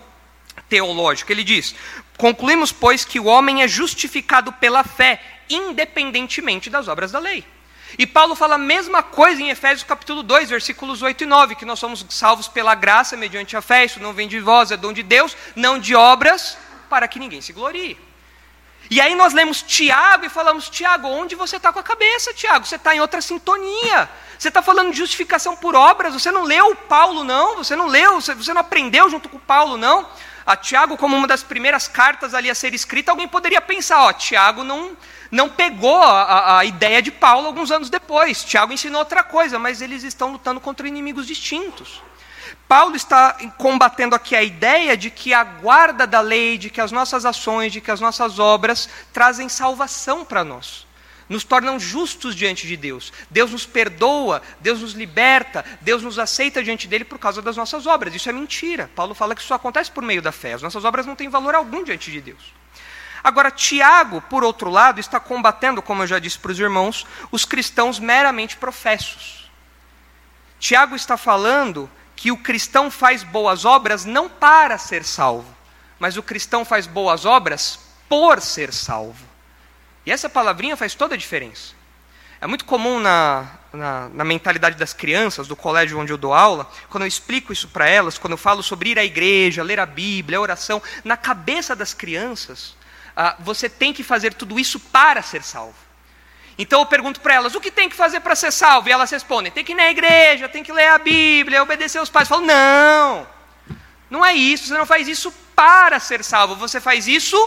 [0.68, 1.32] teológica.
[1.32, 1.76] Ele diz:
[2.18, 7.46] Concluímos, pois, que o homem é justificado pela fé, independentemente das obras da lei.
[8.00, 11.66] E Paulo fala a mesma coisa em Efésios capítulo 2, versículos 8 e 9, que
[11.66, 14.92] nós somos salvos pela graça mediante a fé, isso não vem de vós, é dom
[14.92, 16.58] de Deus, não de obras,
[16.94, 17.98] para que ninguém se glorie.
[18.88, 22.68] E aí nós lemos Tiago e falamos, Tiago, onde você está com a cabeça, Tiago?
[22.68, 24.08] Você está em outra sintonia.
[24.38, 28.22] Você está falando de justificação por obras, você não leu Paulo, não, você não leu,
[28.22, 30.08] você não aprendeu junto com Paulo, não.
[30.46, 34.14] A Tiago, como uma das primeiras cartas ali a ser escrita, alguém poderia pensar, ó,
[34.14, 34.96] Tiago não,
[35.32, 38.44] não pegou a, a ideia de Paulo alguns anos depois.
[38.44, 42.04] Tiago ensinou outra coisa, mas eles estão lutando contra inimigos distintos.
[42.74, 46.92] Paulo está combatendo aqui a ideia de que a guarda da lei, de que as
[46.92, 50.88] nossas ações, de que as nossas obras trazem salvação para nós,
[51.30, 53.14] nos tornam justos diante de Deus.
[53.30, 57.86] Deus nos perdoa, Deus nos liberta, Deus nos aceita diante dele por causa das nossas
[57.86, 58.16] obras.
[58.16, 58.90] Isso é mentira.
[58.96, 60.54] Paulo fala que isso acontece por meio da fé.
[60.54, 62.42] As nossas obras não têm valor algum diante de Deus.
[63.24, 67.46] Agora, Tiago, por outro lado, está combatendo, como eu já disse para os irmãos, os
[67.46, 69.48] cristãos meramente professos.
[70.58, 71.88] Tiago está falando
[72.24, 75.54] que o cristão faz boas obras não para ser salvo,
[76.00, 79.26] mas o cristão faz boas obras por ser salvo.
[80.06, 81.74] E essa palavrinha faz toda a diferença.
[82.40, 86.72] É muito comum na, na, na, mentalidade das crianças, do colégio onde eu dou aula,
[86.90, 89.86] quando eu explico isso para elas, quando eu falo sobre ir à igreja, ler a
[89.86, 92.74] Bíblia, a oração, na cabeça das crianças,
[93.18, 95.76] ah, você tem que fazer tudo isso para ser salvo.
[96.58, 98.90] Então eu pergunto para elas: o que tem que fazer para ser salvo?
[98.90, 102.10] E elas respondem: tem que ir na igreja, tem que ler a Bíblia, obedecer aos
[102.10, 102.30] pais.
[102.30, 103.28] Eu falo: não,
[104.10, 107.38] não é isso, você não faz isso para ser salvo, você faz isso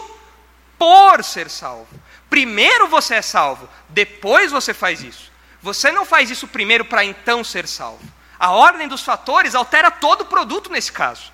[0.77, 1.87] por ser salvo.
[2.29, 5.31] Primeiro você é salvo, depois você faz isso.
[5.61, 8.01] Você não faz isso primeiro para então ser salvo.
[8.39, 11.31] A ordem dos fatores altera todo o produto nesse caso.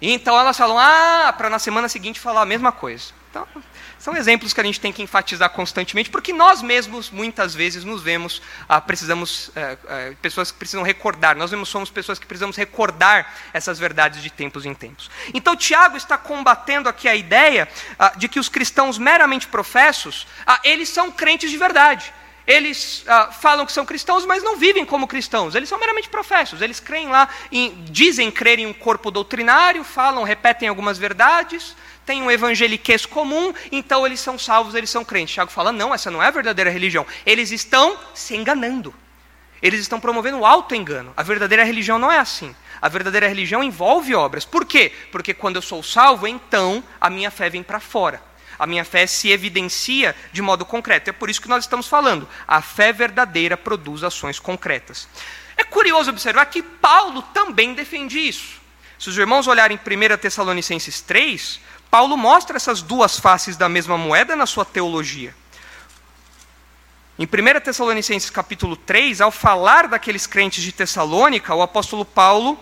[0.00, 3.12] E então elas falam, ah, para na semana seguinte falar a mesma coisa.
[3.30, 3.46] Então,
[4.08, 8.02] são exemplos que a gente tem que enfatizar constantemente, porque nós mesmos, muitas vezes, nos
[8.02, 13.34] vemos, ah, precisamos, eh, pessoas que precisam recordar, nós mesmos somos pessoas que precisamos recordar
[13.52, 15.10] essas verdades de tempos em tempos.
[15.34, 17.68] Então, Tiago está combatendo aqui a ideia
[17.98, 22.10] ah, de que os cristãos meramente professos, ah, eles são crentes de verdade
[22.48, 25.54] eles ah, falam que são cristãos, mas não vivem como cristãos.
[25.54, 26.62] Eles são meramente professos.
[26.62, 31.76] Eles creem lá, em, dizem crer em um corpo doutrinário, falam, repetem algumas verdades,
[32.08, 35.34] têm um evangeliquez comum, então eles são salvos, eles são crentes.
[35.34, 37.06] Tiago fala: não, essa não é a verdadeira religião.
[37.26, 38.94] Eles estão se enganando.
[39.60, 41.12] Eles estão promovendo o auto-engano.
[41.14, 42.56] A verdadeira religião não é assim.
[42.80, 44.46] A verdadeira religião envolve obras.
[44.46, 44.90] Por quê?
[45.12, 48.22] Porque quando eu sou salvo, então a minha fé vem para fora.
[48.58, 51.10] A minha fé se evidencia de modo concreto.
[51.10, 52.26] É por isso que nós estamos falando.
[52.46, 55.08] A fé verdadeira produz ações concretas.
[55.56, 58.58] É curioso observar que Paulo também defende isso.
[58.98, 64.36] Se os irmãos olharem 1 Tessalonicenses 3, Paulo mostra essas duas faces da mesma moeda
[64.36, 65.34] na sua teologia.
[67.18, 72.58] Em 1 Tessalonicenses capítulo 3, ao falar daqueles crentes de Tessalônica, o apóstolo Paulo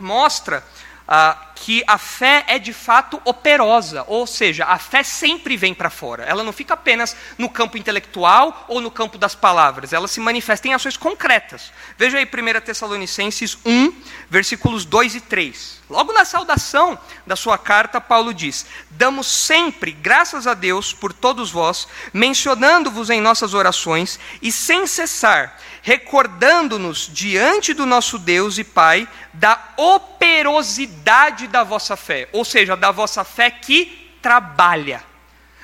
[0.00, 0.64] mostra
[1.06, 5.90] ah, que a fé é de fato operosa, ou seja, a fé sempre vem para
[5.90, 6.24] fora.
[6.24, 10.68] Ela não fica apenas no campo intelectual ou no campo das palavras, ela se manifesta
[10.68, 11.72] em ações concretas.
[11.96, 13.92] Veja aí 1 Tessalonicenses 1,
[14.30, 15.78] versículos 2 e 3.
[15.90, 21.50] Logo na saudação da sua carta, Paulo diz: Damos sempre graças a Deus por todos
[21.50, 29.08] vós, mencionando-vos em nossas orações e sem cessar, recordando-nos diante do nosso Deus e Pai
[29.32, 35.02] da operosidade da vossa fé, ou seja, da vossa fé que trabalha,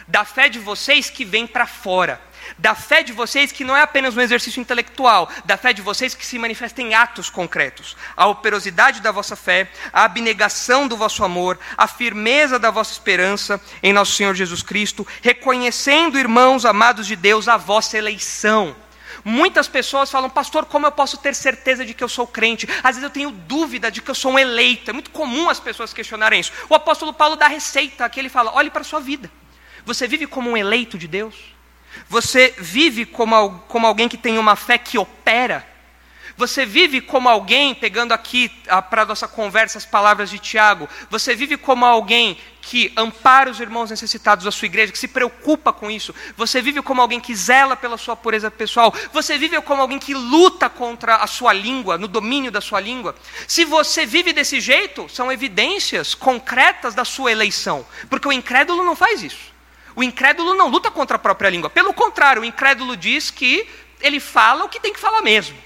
[0.09, 2.21] da fé de vocês que vem para fora,
[2.59, 6.15] da fé de vocês que não é apenas um exercício intelectual, da fé de vocês
[6.15, 7.97] que se manifesta em atos concretos.
[8.17, 13.61] A operosidade da vossa fé, a abnegação do vosso amor, a firmeza da vossa esperança
[13.83, 18.77] em nosso Senhor Jesus Cristo, reconhecendo, irmãos amados de Deus, a vossa eleição.
[19.25, 22.69] Muitas pessoas falam, pastor, como eu posso ter certeza de que eu sou crente?
[22.83, 24.91] Às vezes eu tenho dúvida de que eu sou um eleito.
[24.91, 26.53] É muito comum as pessoas questionarem isso.
[26.69, 29.31] O apóstolo Paulo dá receita, aqui ele fala: olhe para a sua vida.
[29.87, 31.35] Você vive como um eleito de Deus?
[32.09, 35.67] Você vive como, como alguém que tem uma fé que opera?
[36.37, 40.89] Você vive como alguém, pegando aqui ah, para a nossa conversa as palavras de Tiago,
[41.09, 45.71] você vive como alguém que ampara os irmãos necessitados da sua igreja, que se preocupa
[45.71, 46.15] com isso.
[46.35, 48.93] Você vive como alguém que zela pela sua pureza pessoal.
[49.13, 53.15] Você vive como alguém que luta contra a sua língua, no domínio da sua língua.
[53.47, 57.87] Se você vive desse jeito, são evidências concretas da sua eleição.
[58.09, 59.53] Porque o incrédulo não faz isso.
[59.95, 61.69] O incrédulo não luta contra a própria língua.
[61.69, 63.69] Pelo contrário, o incrédulo diz que
[64.01, 65.57] ele fala o que tem que falar mesmo.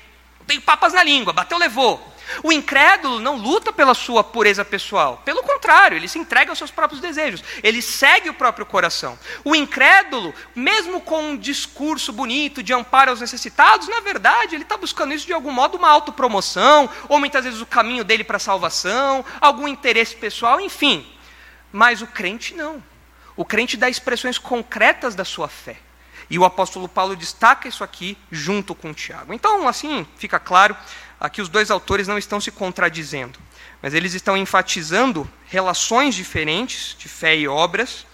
[0.48, 2.17] Tem papas na língua, bateu, levou.
[2.42, 5.22] O incrédulo não luta pela sua pureza pessoal.
[5.24, 7.42] Pelo contrário, ele se entrega aos seus próprios desejos.
[7.62, 9.18] Ele segue o próprio coração.
[9.44, 14.76] O incrédulo, mesmo com um discurso bonito de amparo aos necessitados, na verdade, ele está
[14.76, 18.40] buscando isso de algum modo uma autopromoção, ou muitas vezes o caminho dele para a
[18.40, 21.06] salvação, algum interesse pessoal, enfim.
[21.72, 22.82] Mas o crente não.
[23.36, 25.76] O crente dá expressões concretas da sua fé.
[26.30, 29.32] E o apóstolo Paulo destaca isso aqui junto com Tiago.
[29.32, 30.76] Então, assim, fica claro,
[31.20, 33.38] aqui os dois autores não estão se contradizendo,
[33.82, 38.06] mas eles estão enfatizando relações diferentes de fé e obras,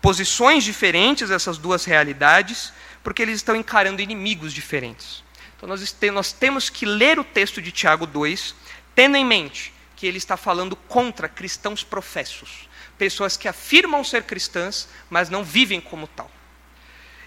[0.00, 5.22] posições diferentes dessas duas realidades, porque eles estão encarando inimigos diferentes.
[5.56, 8.54] Então, nós, nós temos que ler o texto de Tiago 2,
[8.94, 14.88] tendo em mente que ele está falando contra cristãos professos, pessoas que afirmam ser cristãs,
[15.10, 16.30] mas não vivem como tal.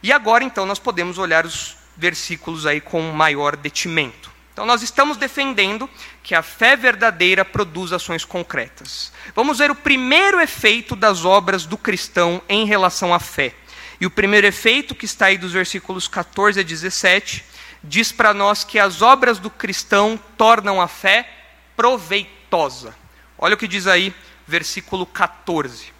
[0.02, 4.33] E agora, então, nós podemos olhar os versículos aí com maior detimento.
[4.54, 5.90] Então, nós estamos defendendo
[6.22, 9.12] que a fé verdadeira produz ações concretas.
[9.36, 13.56] Vamos ver o primeiro efeito das obras do cristão em relação à fé.
[14.00, 17.44] E o primeiro efeito, que está aí dos versículos 14 a 17,
[17.84, 21.28] diz para nós que as obras do cristão tornam a fé
[21.76, 22.96] proveitosa.
[23.40, 24.14] Olha o que diz aí,
[24.48, 25.92] versículo 14.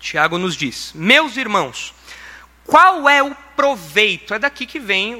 [0.00, 1.94] Tiago nos diz: Meus irmãos,
[2.70, 4.32] Qual é o proveito?
[4.32, 5.16] É daqui que vem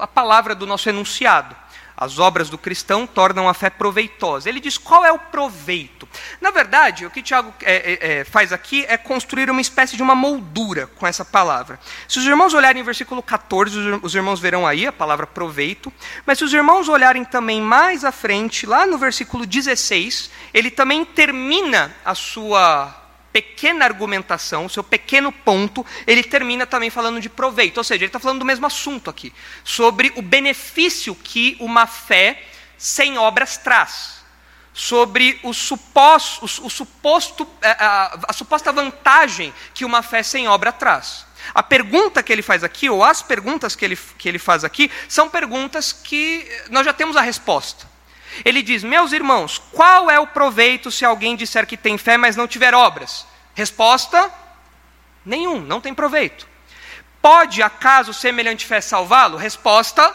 [0.00, 1.54] a palavra do nosso enunciado.
[2.00, 4.48] As obras do cristão tornam a fé proveitosa.
[4.48, 6.08] Ele diz qual é o proveito.
[6.40, 10.02] Na verdade, o que Tiago é, é, é, faz aqui é construir uma espécie de
[10.02, 11.80] uma moldura com essa palavra.
[12.06, 15.92] Se os irmãos olharem o versículo 14, os irmãos verão aí a palavra proveito.
[16.24, 21.04] Mas se os irmãos olharem também mais à frente, lá no versículo 16, ele também
[21.04, 23.07] termina a sua
[23.42, 27.78] pequena argumentação, o seu pequeno ponto, ele termina também falando de proveito.
[27.78, 29.32] Ou seja, ele está falando do mesmo assunto aqui,
[29.64, 32.42] sobre o benefício que uma fé
[32.76, 34.18] sem obras traz,
[34.72, 40.70] sobre o suposto, o, suposto, a, a, a suposta vantagem que uma fé sem obra
[40.70, 41.26] traz.
[41.54, 44.90] A pergunta que ele faz aqui, ou as perguntas que ele, que ele faz aqui,
[45.08, 47.88] são perguntas que nós já temos a resposta.
[48.44, 52.36] Ele diz: Meus irmãos, qual é o proveito se alguém disser que tem fé, mas
[52.36, 53.26] não tiver obras?
[53.54, 54.32] Resposta:
[55.24, 56.46] nenhum, não tem proveito.
[57.20, 59.36] Pode acaso semelhante fé salvá-lo?
[59.36, 60.14] Resposta: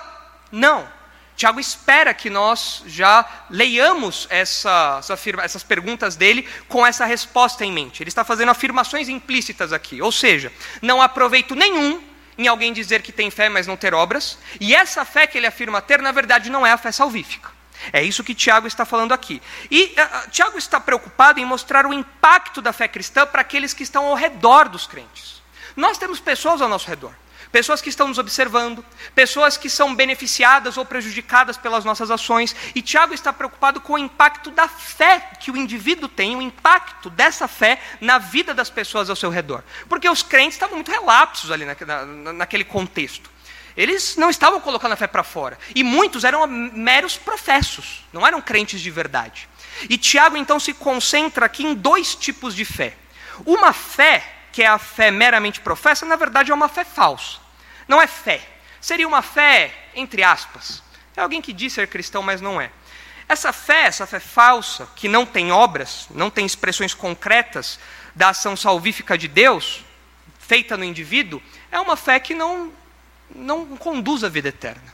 [0.51, 0.87] não.
[1.35, 5.01] Tiago espera que nós já leiamos essa,
[5.41, 8.03] essas perguntas dele com essa resposta em mente.
[8.03, 12.01] Ele está fazendo afirmações implícitas aqui, ou seja, não há proveito nenhum
[12.37, 15.47] em alguém dizer que tem fé, mas não ter obras, e essa fé que ele
[15.47, 17.51] afirma ter, na verdade, não é a fé salvífica.
[17.91, 19.41] É isso que Tiago está falando aqui.
[19.69, 23.83] E uh, Tiago está preocupado em mostrar o impacto da fé cristã para aqueles que
[23.83, 25.41] estão ao redor dos crentes.
[25.75, 27.11] Nós temos pessoas ao nosso redor,
[27.51, 32.81] pessoas que estão nos observando, pessoas que são beneficiadas ou prejudicadas pelas nossas ações, e
[32.81, 37.47] Tiago está preocupado com o impacto da fé que o indivíduo tem, o impacto dessa
[37.47, 39.63] fé na vida das pessoas ao seu redor.
[39.89, 43.32] Porque os crentes estavam muito relapsos ali na, na, naquele contexto.
[43.75, 45.57] Eles não estavam colocando a fé para fora.
[45.73, 49.49] E muitos eram meros professos, não eram crentes de verdade.
[49.89, 52.95] E Tiago então se concentra aqui em dois tipos de fé.
[53.45, 57.37] Uma fé, que é a fé meramente professa, na verdade é uma fé falsa.
[57.87, 58.41] Não é fé.
[58.79, 60.83] Seria uma fé, entre aspas.
[61.15, 62.69] É alguém que diz ser cristão, mas não é.
[63.27, 67.79] Essa fé, essa fé falsa, que não tem obras, não tem expressões concretas
[68.13, 69.83] da ação salvífica de Deus,
[70.39, 72.71] feita no indivíduo, é uma fé que não
[73.35, 74.93] não conduz à vida eterna.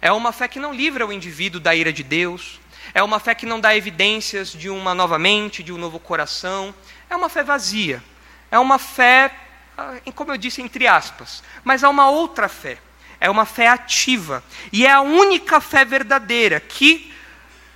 [0.00, 2.60] É uma fé que não livra o indivíduo da ira de Deus.
[2.94, 6.74] É uma fé que não dá evidências de uma nova mente, de um novo coração.
[7.10, 8.02] É uma fé vazia.
[8.50, 9.34] É uma fé,
[9.76, 11.42] ah, como eu disse, entre aspas.
[11.64, 12.78] Mas há uma outra fé.
[13.20, 14.44] É uma fé ativa.
[14.72, 17.12] E é a única fé verdadeira que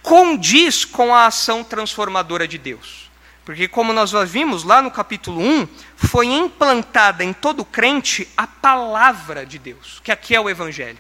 [0.03, 3.02] condiz com a ação transformadora de Deus.
[3.45, 8.47] Porque, como nós já vimos lá no capítulo 1, foi implantada em todo crente a
[8.47, 10.99] palavra de Deus, que aqui é o Evangelho.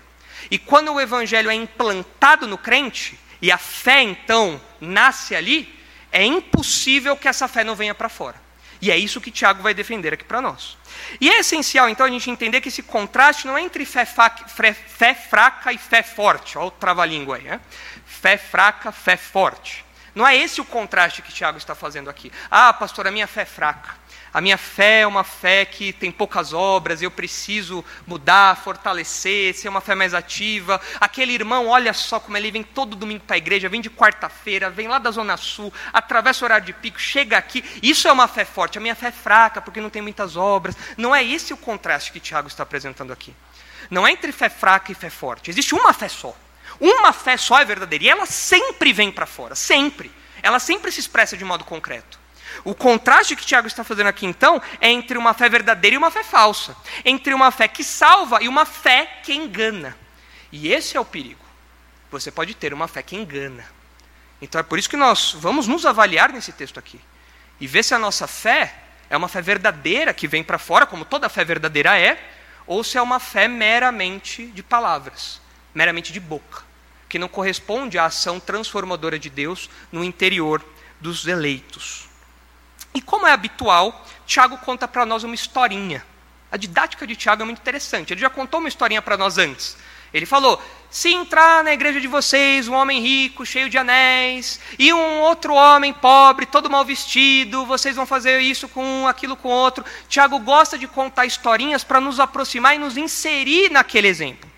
[0.50, 5.72] E quando o Evangelho é implantado no crente, e a fé então nasce ali,
[6.10, 8.40] é impossível que essa fé não venha para fora.
[8.80, 10.76] E é isso que Tiago vai defender aqui para nós.
[11.20, 15.14] E é essencial, então, a gente entender que esse contraste não é entre fé, fé,
[15.14, 16.58] fraca e fé forte.
[16.58, 17.60] Olha o trava-língua aí, né?
[18.04, 19.84] Fé fraca, fé forte.
[20.14, 22.30] Não é esse o contraste que Tiago está fazendo aqui.
[22.50, 24.02] Ah, pastor, a minha fé é fraca.
[24.34, 29.68] A minha fé é uma fé que tem poucas obras, eu preciso mudar, fortalecer, ser
[29.68, 30.80] uma fé mais ativa.
[30.98, 34.70] Aquele irmão, olha só como ele vem todo domingo para a igreja, vem de quarta-feira,
[34.70, 37.62] vem lá da Zona Sul, atravessa o horário de pico, chega aqui.
[37.82, 38.78] Isso é uma fé forte.
[38.78, 40.74] A minha fé é fraca porque não tem muitas obras.
[40.96, 43.34] Não é esse o contraste que Tiago está apresentando aqui.
[43.90, 45.50] Não é entre fé fraca e fé forte.
[45.50, 46.34] Existe uma fé só.
[46.82, 50.10] Uma fé só é verdadeira e ela sempre vem para fora, sempre.
[50.42, 52.18] Ela sempre se expressa de modo concreto.
[52.64, 56.10] O contraste que Tiago está fazendo aqui, então, é entre uma fé verdadeira e uma
[56.10, 56.76] fé falsa.
[57.04, 59.96] Entre uma fé que salva e uma fé que engana.
[60.50, 61.44] E esse é o perigo.
[62.10, 63.64] Você pode ter uma fé que engana.
[64.40, 67.00] Então é por isso que nós vamos nos avaliar nesse texto aqui.
[67.60, 68.74] E ver se a nossa fé
[69.08, 72.18] é uma fé verdadeira que vem para fora, como toda fé verdadeira é,
[72.66, 75.40] ou se é uma fé meramente de palavras,
[75.72, 76.71] meramente de boca
[77.12, 80.64] que não corresponde à ação transformadora de Deus no interior
[80.98, 82.08] dos eleitos.
[82.94, 86.02] E como é habitual, Tiago conta para nós uma historinha.
[86.50, 88.14] A didática de Tiago é muito interessante.
[88.14, 89.76] Ele já contou uma historinha para nós antes.
[90.10, 90.58] Ele falou:
[90.90, 95.52] se entrar na igreja de vocês um homem rico, cheio de anéis, e um outro
[95.52, 99.84] homem pobre, todo mal vestido, vocês vão fazer isso com um, aquilo com outro.
[100.08, 104.51] Tiago gosta de contar historinhas para nos aproximar e nos inserir naquele exemplo.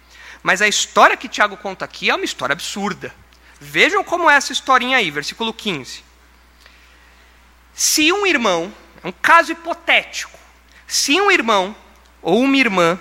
[0.44, 3.14] Mas a história que Tiago conta aqui é uma história absurda.
[3.58, 6.04] Vejam como é essa historinha aí, versículo 15.
[7.72, 8.70] Se um irmão,
[9.02, 10.38] é um caso hipotético,
[10.86, 11.74] se um irmão
[12.20, 13.00] ou uma irmã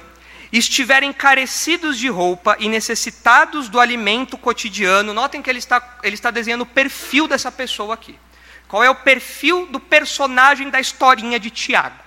[0.53, 6.31] estiverem carecidos de roupa e necessitados do alimento cotidiano, notem que ele está, ele está
[6.31, 8.17] desenhando o perfil dessa pessoa aqui.
[8.69, 11.99] Qual é o perfil do personagem da historinha de Tiago?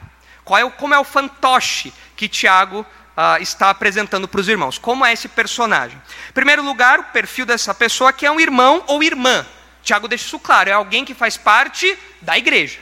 [0.43, 2.87] Qual é o, como é o fantoche que Tiago
[3.17, 4.79] uh, está apresentando para os irmãos?
[4.79, 6.01] Como é esse personagem?
[6.29, 9.47] Em primeiro lugar, o perfil dessa pessoa que é um irmão ou irmã.
[9.83, 12.81] Tiago deixa isso claro, é alguém que faz parte da igreja.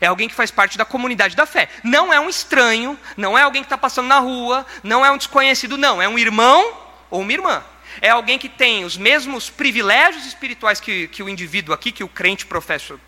[0.00, 1.68] É alguém que faz parte da comunidade da fé.
[1.82, 5.16] Não é um estranho, não é alguém que está passando na rua, não é um
[5.16, 6.00] desconhecido, não.
[6.00, 6.76] É um irmão
[7.10, 7.64] ou uma irmã.
[8.00, 12.08] É alguém que tem os mesmos privilégios espirituais que, que o indivíduo aqui, que o
[12.08, 13.00] crente o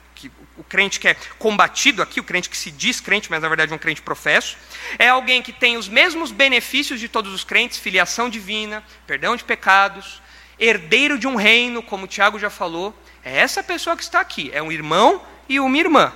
[0.70, 3.74] crente que é combatido aqui, o crente que se diz crente, mas na verdade é
[3.74, 4.56] um crente professo.
[4.98, 9.42] É alguém que tem os mesmos benefícios de todos os crentes, filiação divina, perdão de
[9.42, 10.22] pecados,
[10.58, 12.96] herdeiro de um reino, como o Tiago já falou.
[13.24, 16.12] É essa pessoa que está aqui, é um irmão e uma irmã.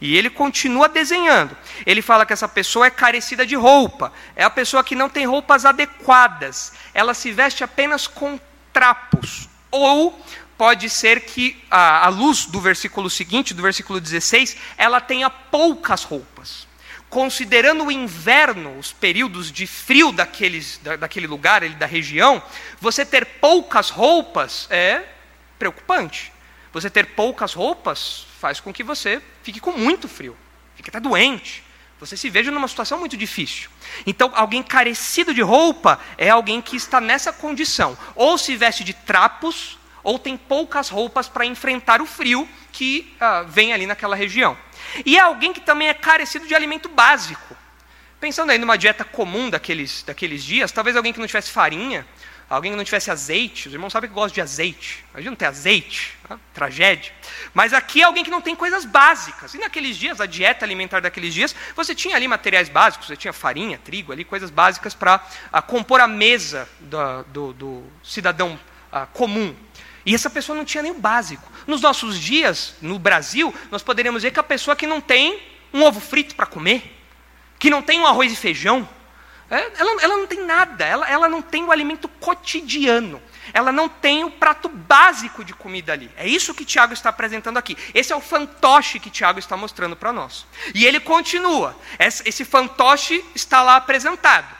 [0.00, 1.56] E ele continua desenhando.
[1.84, 5.26] Ele fala que essa pessoa é carecida de roupa, é a pessoa que não tem
[5.26, 8.38] roupas adequadas, ela se veste apenas com
[8.72, 9.48] trapos.
[9.70, 10.24] Ou
[10.56, 16.66] pode ser que, à luz do versículo seguinte, do versículo 16, ela tenha poucas roupas.
[17.08, 22.42] Considerando o inverno, os períodos de frio daqueles, da, daquele lugar, da região,
[22.80, 25.04] você ter poucas roupas é
[25.58, 26.32] preocupante.
[26.72, 30.36] Você ter poucas roupas faz com que você fique com muito frio,
[30.74, 31.64] fique até doente.
[31.98, 33.70] Você se veja numa situação muito difícil.
[34.06, 37.96] Então, alguém carecido de roupa é alguém que está nessa condição.
[38.14, 43.44] Ou se veste de trapos, ou tem poucas roupas para enfrentar o frio que uh,
[43.48, 44.56] vem ali naquela região.
[45.04, 47.56] E é alguém que também é carecido de alimento básico.
[48.20, 52.06] Pensando aí numa dieta comum daqueles, daqueles dias, talvez alguém que não tivesse farinha,
[52.48, 55.04] alguém que não tivesse azeite, os irmãos sabem que gostam de azeite.
[55.10, 56.38] Imagina não ter azeite, né?
[56.54, 57.12] tragédia.
[57.52, 59.54] Mas aqui é alguém que não tem coisas básicas.
[59.54, 63.32] E naqueles dias, a dieta alimentar daqueles dias, você tinha ali materiais básicos, você tinha
[63.32, 65.18] farinha, trigo, ali coisas básicas para
[65.66, 68.56] compor a mesa do, do, do cidadão
[69.12, 69.52] comum.
[70.06, 71.50] E essa pessoa não tinha nem o básico.
[71.66, 75.42] Nos nossos dias, no Brasil, nós poderíamos ver que a pessoa que não tem
[75.74, 76.96] um ovo frito para comer,
[77.58, 78.88] que não tem um arroz e feijão,
[79.50, 83.20] é, ela, ela não tem nada, ela, ela não tem o alimento cotidiano,
[83.52, 86.10] ela não tem o prato básico de comida ali.
[86.16, 87.76] É isso que Tiago está apresentando aqui.
[87.92, 90.46] Esse é o fantoche que Tiago está mostrando para nós.
[90.72, 94.54] E ele continua, esse fantoche está lá apresentado,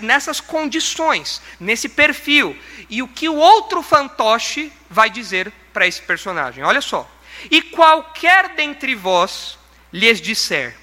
[0.00, 2.58] nessas condições, nesse perfil.
[2.88, 6.64] E o que o outro fantoche vai dizer para esse personagem?
[6.64, 7.08] Olha só.
[7.50, 9.58] E qualquer dentre vós
[9.92, 10.76] lhes disser,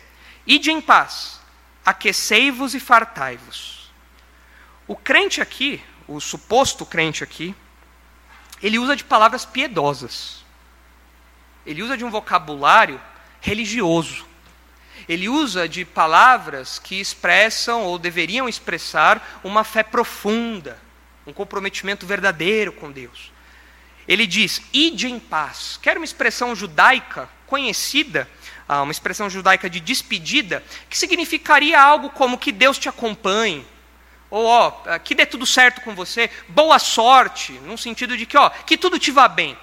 [0.46, 1.40] ide em paz
[1.86, 3.92] aquecei-vos e fartai-vos.
[4.88, 7.56] O crente aqui, o suposto crente aqui,
[8.62, 10.44] ele usa de palavras piedosas.
[11.66, 13.02] Ele usa de um vocabulário
[13.42, 14.26] religioso.
[15.10, 20.80] Ele usa de palavras que expressam ou deveriam expressar uma fé profunda,
[21.26, 23.34] um comprometimento verdadeiro com Deus.
[24.08, 25.80] Ele diz: ide em paz.
[25.82, 28.30] Quer uma expressão judaica conhecida
[28.84, 33.66] uma expressão judaica de despedida, que significaria algo como que Deus te acompanhe,
[34.30, 38.50] ou ó, que dê tudo certo com você, boa sorte, num sentido de que ó,
[38.50, 39.58] que tudo te vá bem.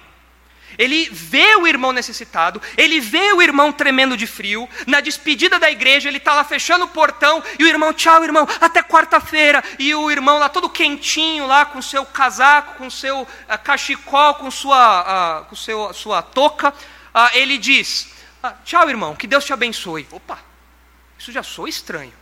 [0.77, 4.69] Ele vê o irmão necessitado, ele vê o irmão tremendo de frio.
[4.85, 8.47] Na despedida da igreja, ele está lá fechando o portão e o irmão, tchau, irmão,
[8.61, 9.63] até quarta-feira.
[9.79, 13.27] E o irmão lá todo quentinho, lá com seu casaco, com seu uh,
[13.63, 18.09] cachecol, com sua, uh, com seu, sua touca, uh, ele diz:
[18.63, 20.07] tchau, irmão, que Deus te abençoe.
[20.11, 20.39] Opa,
[21.17, 22.13] isso já sou estranho.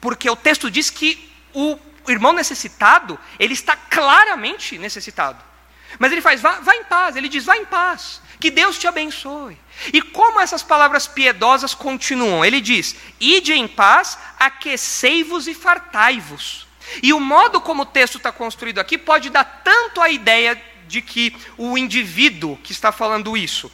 [0.00, 5.53] Porque o texto diz que o irmão necessitado, ele está claramente necessitado.
[5.98, 8.86] Mas ele faz, vá, vá em paz, ele diz, vá em paz, que Deus te
[8.86, 9.58] abençoe.
[9.92, 12.44] E como essas palavras piedosas continuam?
[12.44, 16.66] Ele diz: Ide em paz, aquecei-vos e fartai-vos.
[17.02, 21.00] E o modo como o texto está construído aqui pode dar tanto a ideia de
[21.00, 23.72] que o indivíduo que está falando isso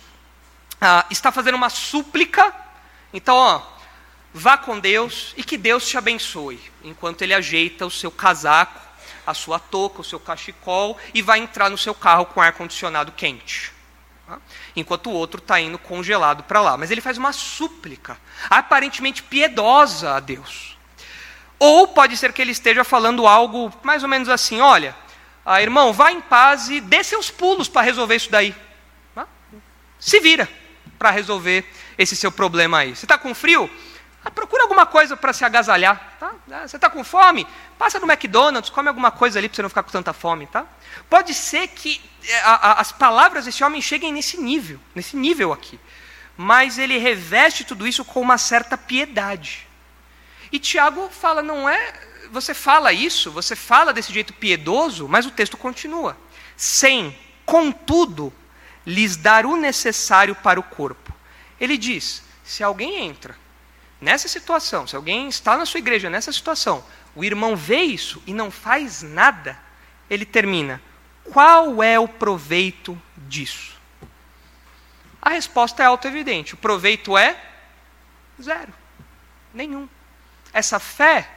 [0.81, 2.55] ah, está fazendo uma súplica.
[3.13, 3.63] Então, ó,
[4.33, 8.81] vá com Deus e que Deus te abençoe, enquanto ele ajeita o seu casaco,
[9.27, 13.13] a sua touca, o seu cachecol e vai entrar no seu carro com ar condicionado
[13.13, 13.73] quente.
[14.27, 14.39] Tá?
[14.77, 16.77] Enquanto o outro está indo congelado para lá.
[16.77, 18.17] Mas ele faz uma súplica,
[18.49, 20.79] aparentemente piedosa a Deus.
[21.59, 24.97] Ou pode ser que ele esteja falando algo mais ou menos assim: olha,
[25.45, 28.55] ah, irmão, vá em paz e dê seus pulos para resolver isso daí.
[29.15, 29.27] Tá?
[29.99, 30.49] Se vira
[30.99, 31.65] para resolver
[31.99, 32.95] esse seu problema aí.
[32.95, 33.71] Você está com frio?
[34.25, 36.17] Ah, procura alguma coisa para se agasalhar.
[36.19, 36.35] Tá?
[36.51, 37.47] Ah, você está com fome?
[37.79, 40.47] Passa no McDonald's, come alguma coisa ali para você não ficar com tanta fome.
[40.47, 40.67] Tá?
[41.09, 45.53] Pode ser que eh, a, a, as palavras desse homem cheguem nesse nível, nesse nível
[45.53, 45.81] aqui.
[46.37, 49.67] Mas ele reveste tudo isso com uma certa piedade.
[50.53, 52.09] E Tiago fala, não é.
[52.31, 56.17] Você fala isso, você fala desse jeito piedoso, mas o texto continua.
[56.57, 58.33] Sem, contudo,
[58.87, 61.13] lhes dar o necessário para o corpo.
[61.59, 63.37] Ele diz: se alguém entra
[64.01, 66.85] nessa situação, se alguém está na sua igreja nessa situação,
[67.15, 69.59] o irmão vê isso e não faz nada,
[70.09, 70.81] ele termina:
[71.25, 73.79] qual é o proveito disso?
[75.21, 77.41] A resposta é auto-evidente: o proveito é
[78.41, 78.73] zero,
[79.53, 79.89] nenhum.
[80.53, 81.29] Essa fé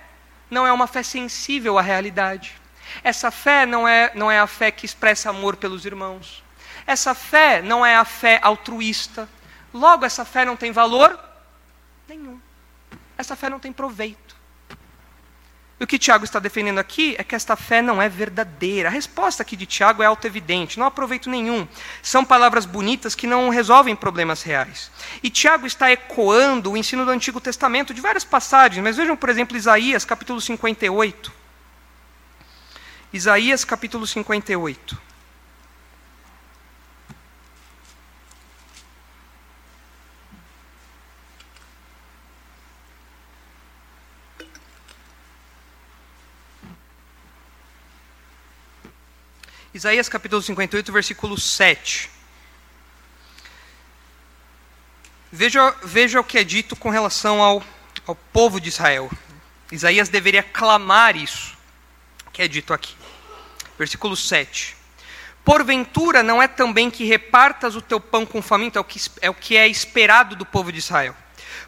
[0.49, 2.55] não é uma fé sensível à realidade.
[3.03, 6.43] Essa fé não é, não é a fé que expressa amor pelos irmãos.
[6.85, 9.27] Essa fé não é a fé altruísta.
[9.73, 11.17] Logo, essa fé não tem valor
[12.07, 12.39] nenhum.
[13.23, 14.35] Essa fé não tem proveito.
[15.79, 18.89] E o que Tiago está defendendo aqui é que esta fé não é verdadeira.
[18.89, 21.65] A resposta aqui de Tiago é auto-evidente, não há proveito nenhum.
[22.01, 24.91] São palavras bonitas que não resolvem problemas reais.
[25.23, 29.29] E Tiago está ecoando o ensino do Antigo Testamento de várias passagens, mas vejam, por
[29.29, 31.31] exemplo, Isaías, capítulo 58.
[33.13, 35.12] Isaías, capítulo 58.
[49.83, 52.09] Isaías capítulo 58, versículo 7.
[55.29, 57.61] Veja, veja o que é dito com relação ao,
[58.07, 59.11] ao povo de Israel.
[59.73, 61.57] Isaías deveria clamar isso,
[62.31, 62.95] que é dito aqui.
[63.77, 64.77] Versículo 7.
[65.43, 69.29] Porventura não é também que repartas o teu pão com faminto, é o que é,
[69.29, 71.13] o que é esperado do povo de Israel.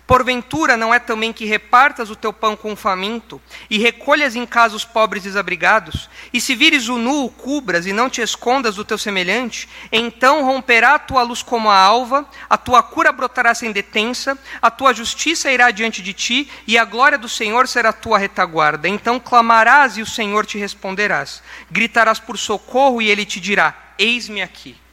[0.08, 4.46] Porventura não é também que repartas o teu pão com o faminto, e recolhas em
[4.46, 6.10] casa os pobres desabrigados?
[6.32, 9.68] E se vires o nu, o cubras, e não te escondas do teu semelhante?
[9.92, 14.70] Então romperá a tua luz como a alva, a tua cura brotará sem detença, a
[14.70, 18.88] tua justiça irá diante de ti, e a glória do Senhor será tua retaguarda.
[18.88, 21.42] Então clamarás, e o Senhor te responderás.
[21.72, 24.85] Gritarás por socorro, e ele te dirá: Eis-me aqui.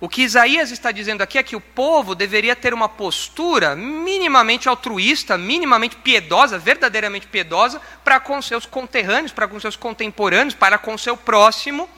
[0.00, 4.68] O que Isaías está dizendo aqui é que o povo deveria ter uma postura minimamente
[4.68, 10.98] altruísta, minimamente piedosa, verdadeiramente piedosa, para com seus conterrâneos, para com seus contemporâneos, para com
[10.98, 11.88] seu próximo.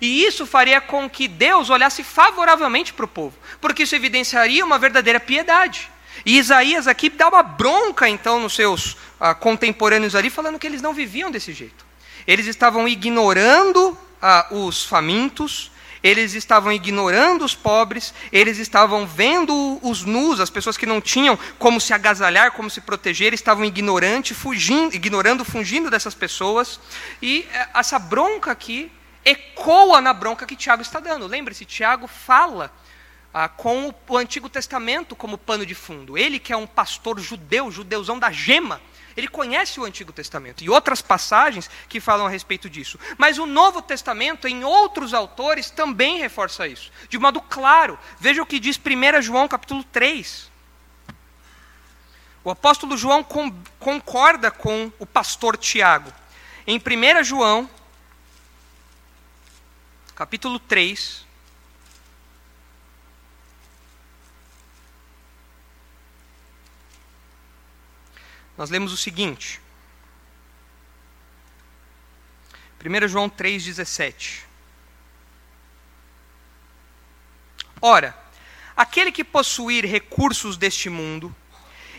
[0.00, 4.78] E isso faria com que Deus olhasse favoravelmente para o povo, porque isso evidenciaria uma
[4.78, 5.90] verdadeira piedade.
[6.24, 10.82] E Isaías aqui dá uma bronca, então, nos seus ah, contemporâneos ali, falando que eles
[10.82, 11.84] não viviam desse jeito.
[12.26, 15.70] Eles estavam ignorando ah, os famintos,
[16.06, 21.36] eles estavam ignorando os pobres, eles estavam vendo os nus, as pessoas que não tinham
[21.58, 26.78] como se agasalhar, como se proteger, estavam ignorante, fugindo, ignorando, fugindo dessas pessoas.
[27.20, 28.90] E eh, essa bronca aqui
[29.24, 31.26] ecoa na bronca que Tiago está dando.
[31.26, 32.72] Lembre-se, Tiago fala
[33.34, 36.16] ah, com o Antigo Testamento como pano de fundo.
[36.16, 38.80] Ele que é um pastor judeu, judeuzão da gema,
[39.16, 42.98] ele conhece o Antigo Testamento e outras passagens que falam a respeito disso.
[43.16, 46.92] Mas o Novo Testamento, em outros autores, também reforça isso.
[47.08, 47.98] De modo claro.
[48.20, 50.50] Veja o que diz 1 João capítulo 3.
[52.44, 56.12] O apóstolo João com, concorda com o pastor Tiago.
[56.64, 57.68] Em 1 João,
[60.14, 61.25] capítulo 3,
[68.56, 69.60] nós lemos o seguinte.
[72.84, 74.42] 1 João 3,17.
[77.80, 78.16] Ora,
[78.76, 81.34] aquele que possuir recursos deste mundo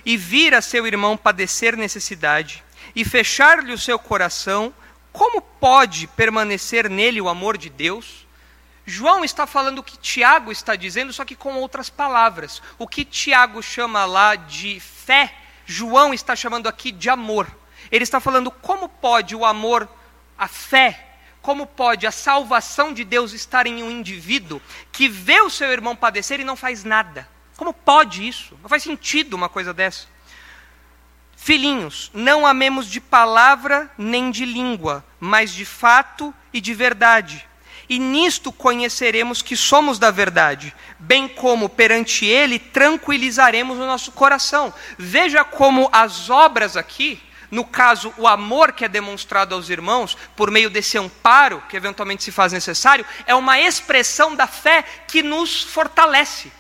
[0.06, 2.64] e vir a seu irmão padecer necessidade
[2.96, 4.74] e fechar-lhe o seu coração,
[5.12, 8.26] como pode permanecer nele o amor de Deus?
[8.86, 12.62] João está falando o que Tiago está dizendo, só que com outras palavras.
[12.80, 15.36] O que Tiago chama lá de fé
[15.68, 17.46] João está chamando aqui de amor.
[17.92, 19.88] Ele está falando como pode o amor,
[20.38, 24.62] a fé, como pode a salvação de Deus estar em um indivíduo
[24.92, 27.28] que vê o seu irmão padecer e não faz nada.
[27.58, 28.58] Como pode isso?
[28.62, 30.08] Não faz sentido uma coisa dessa.
[31.36, 37.48] Filhinhos, não amemos de palavra nem de língua, mas de fato e de verdade
[37.90, 44.74] e nisto conheceremos que somos da verdade, bem como perante Ele tranquilizaremos o nosso coração.
[44.98, 50.52] Veja como as obras aqui, no caso, o amor que é demonstrado aos irmãos, por
[50.52, 55.64] meio desse amparo que eventualmente se faz necessário, é uma expressão da fé que nos
[55.64, 56.52] fortalece.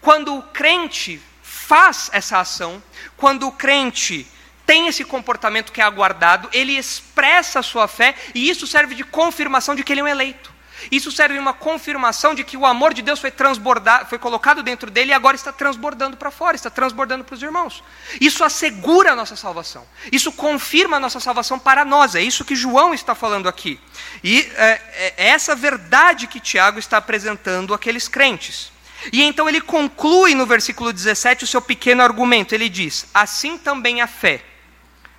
[0.00, 2.82] Quando o crente faz essa ação,
[3.16, 4.26] quando o crente
[4.66, 9.04] tem esse comportamento que é aguardado, ele expressa a sua fé e isso serve de
[9.04, 10.54] confirmação de que ele é um eleito.
[10.90, 14.90] Isso serve uma confirmação de que o amor de Deus foi transbordado, foi colocado dentro
[14.90, 17.82] dele e agora está transbordando para fora, está transbordando para os irmãos.
[18.20, 19.86] Isso assegura a nossa salvação.
[20.12, 22.14] Isso confirma a nossa salvação para nós.
[22.14, 23.80] É isso que João está falando aqui.
[24.22, 28.72] E é, é essa verdade que Tiago está apresentando àqueles crentes.
[29.12, 32.54] E então ele conclui no versículo 17 o seu pequeno argumento.
[32.54, 34.42] Ele diz: Assim também a fé,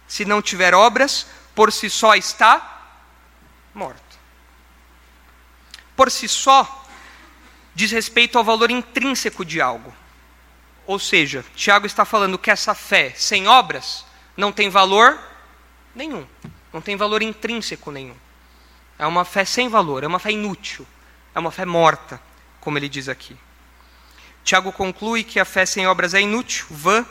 [0.07, 2.89] se não tiver obras, por si só está
[3.73, 4.01] morta.
[5.95, 6.85] Por si só,
[7.73, 9.93] diz respeito ao valor intrínseco de algo.
[10.85, 14.05] Ou seja, Tiago está falando que essa fé sem obras
[14.37, 15.19] não tem valor
[15.95, 16.27] nenhum,
[16.71, 18.15] não tem valor intrínseco nenhum.
[18.99, 20.85] É uma fé sem valor, é uma fé inútil,
[21.33, 22.21] é uma fé morta,
[22.59, 23.35] como ele diz aqui.
[24.43, 27.05] Tiago conclui que a fé sem obras é inútil, vã,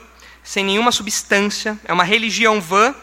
[0.45, 2.95] sem nenhuma substância, é uma religião vã,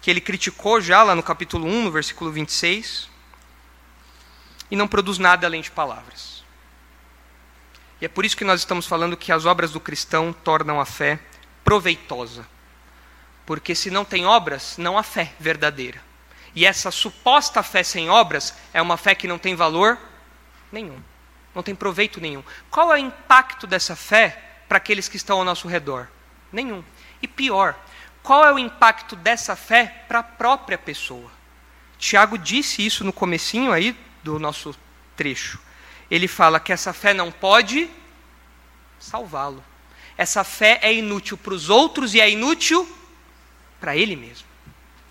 [0.00, 3.08] que ele criticou já lá no capítulo 1, no versículo 26,
[4.68, 6.42] e não produz nada além de palavras.
[8.00, 10.84] E é por isso que nós estamos falando que as obras do cristão tornam a
[10.84, 11.20] fé
[11.64, 12.44] proveitosa.
[13.46, 16.02] Porque se não tem obras, não há fé verdadeira.
[16.52, 19.96] E essa suposta fé sem obras é uma fé que não tem valor
[20.72, 21.00] nenhum
[21.54, 22.42] não tem proveito nenhum.
[22.70, 26.08] Qual é o impacto dessa fé para aqueles que estão ao nosso redor?
[26.54, 26.84] Nenhum.
[27.20, 27.74] E pior,
[28.22, 31.30] qual é o impacto dessa fé para a própria pessoa?
[31.98, 34.74] Tiago disse isso no comecinho aí do nosso
[35.16, 35.58] trecho.
[36.10, 37.90] Ele fala que essa fé não pode
[39.00, 39.62] salvá-lo.
[40.16, 42.88] Essa fé é inútil para os outros e é inútil
[43.80, 44.46] para ele mesmo.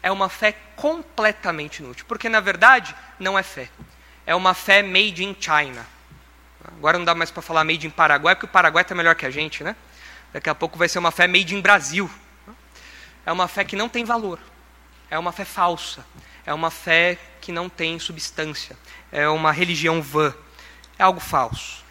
[0.01, 3.69] É uma fé completamente inútil, porque na verdade não é fé.
[4.25, 5.85] É uma fé made in China.
[6.63, 9.25] Agora não dá mais para falar made in Paraguai, porque o Paraguai está melhor que
[9.25, 9.75] a gente, né?
[10.33, 12.09] Daqui a pouco vai ser uma fé made in Brasil.
[13.25, 14.39] É uma fé que não tem valor.
[15.09, 16.03] É uma fé falsa.
[16.43, 18.75] É uma fé que não tem substância.
[19.11, 20.33] É uma religião vã.
[20.97, 21.83] É algo falso.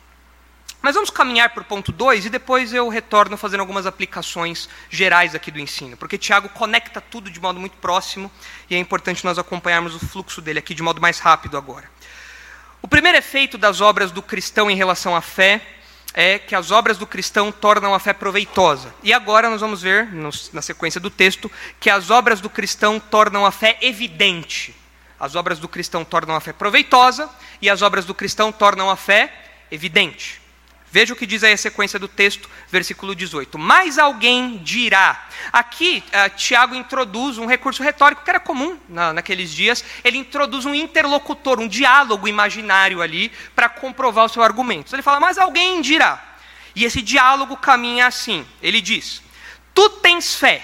[0.83, 5.33] Mas vamos caminhar para o ponto 2 e depois eu retorno fazendo algumas aplicações gerais
[5.33, 8.29] aqui do ensino, porque Tiago conecta tudo de modo muito próximo
[8.69, 11.89] e é importante nós acompanharmos o fluxo dele aqui de modo mais rápido agora.
[12.83, 15.65] O primeiro efeito das obras do cristão em relação à fé
[16.15, 18.95] é que as obras do cristão tornam a fé proveitosa.
[19.03, 20.09] E agora nós vamos ver,
[20.53, 21.51] na sequência do texto,
[21.81, 24.75] que as obras do cristão tornam a fé evidente.
[25.19, 28.97] As obras do cristão tornam a fé proveitosa e as obras do cristão tornam a
[28.97, 29.33] fé
[29.71, 30.42] evidente.
[30.93, 33.59] Veja o que diz aí a sequência do texto, versículo 18.
[33.59, 35.27] Mas alguém dirá.
[35.51, 39.83] Aqui, uh, Tiago introduz um recurso retórico que era comum na, naqueles dias.
[40.05, 44.95] Ele introduz um interlocutor, um diálogo imaginário ali, para comprovar o seu argumento.
[44.95, 46.23] Ele fala, mas alguém dirá.
[46.77, 49.23] E esse diálogo caminha assim: ele diz,
[49.73, 50.61] Tu tens fé,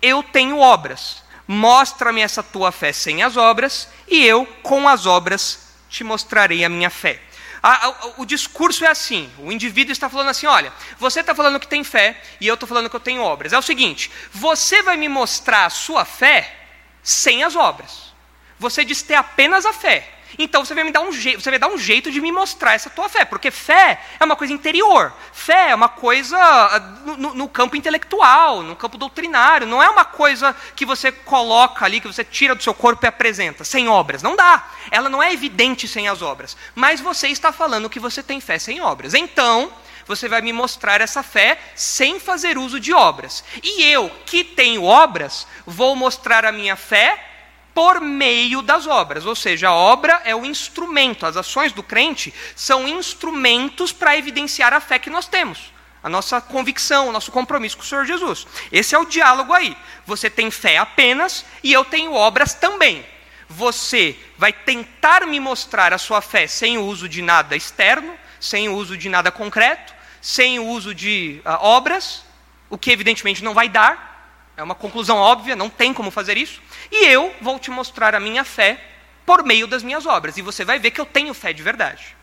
[0.00, 1.24] eu tenho obras.
[1.48, 6.68] Mostra-me essa tua fé sem as obras, e eu, com as obras, te mostrarei a
[6.68, 7.20] minha fé.
[7.66, 11.58] A, a, o discurso é assim: o indivíduo está falando assim, olha, você está falando
[11.58, 13.54] que tem fé e eu estou falando que eu tenho obras.
[13.54, 16.54] É o seguinte: você vai me mostrar a sua fé
[17.02, 18.12] sem as obras.
[18.58, 20.13] Você diz ter apenas a fé.
[20.38, 22.74] Então você vai me dar um jeito, você vai dar um jeito de me mostrar
[22.74, 25.12] essa tua fé, porque fé é uma coisa interior.
[25.32, 26.78] Fé é uma coisa ah,
[27.16, 29.66] no, no, campo intelectual, no campo doutrinário.
[29.66, 33.08] Não é uma coisa que você coloca ali, que você tira do seu corpo e
[33.08, 34.22] apresenta, sem obras.
[34.22, 34.66] Não dá.
[34.90, 36.56] Ela não é evidente sem as obras.
[36.74, 39.14] Mas você está falando que você tem fé sem obras.
[39.14, 39.72] Então
[40.06, 43.44] você vai me mostrar essa fé sem fazer uso de obras.
[43.62, 47.33] E eu, que tenho obras, vou mostrar a minha fé
[47.74, 49.26] por meio das obras.
[49.26, 54.72] Ou seja, a obra é o instrumento, as ações do crente são instrumentos para evidenciar
[54.72, 55.72] a fé que nós temos.
[56.02, 58.46] A nossa convicção, o nosso compromisso com o Senhor Jesus.
[58.70, 59.76] Esse é o diálogo aí.
[60.06, 63.04] Você tem fé apenas e eu tenho obras também.
[63.48, 68.68] Você vai tentar me mostrar a sua fé sem o uso de nada externo, sem
[68.68, 72.22] o uso de nada concreto, sem o uso de uh, obras,
[72.68, 74.14] o que evidentemente não vai dar,
[74.56, 76.62] é uma conclusão óbvia, não tem como fazer isso.
[76.96, 78.80] E eu vou te mostrar a minha fé
[79.26, 80.36] por meio das minhas obras.
[80.36, 82.16] E você vai ver que eu tenho fé de verdade.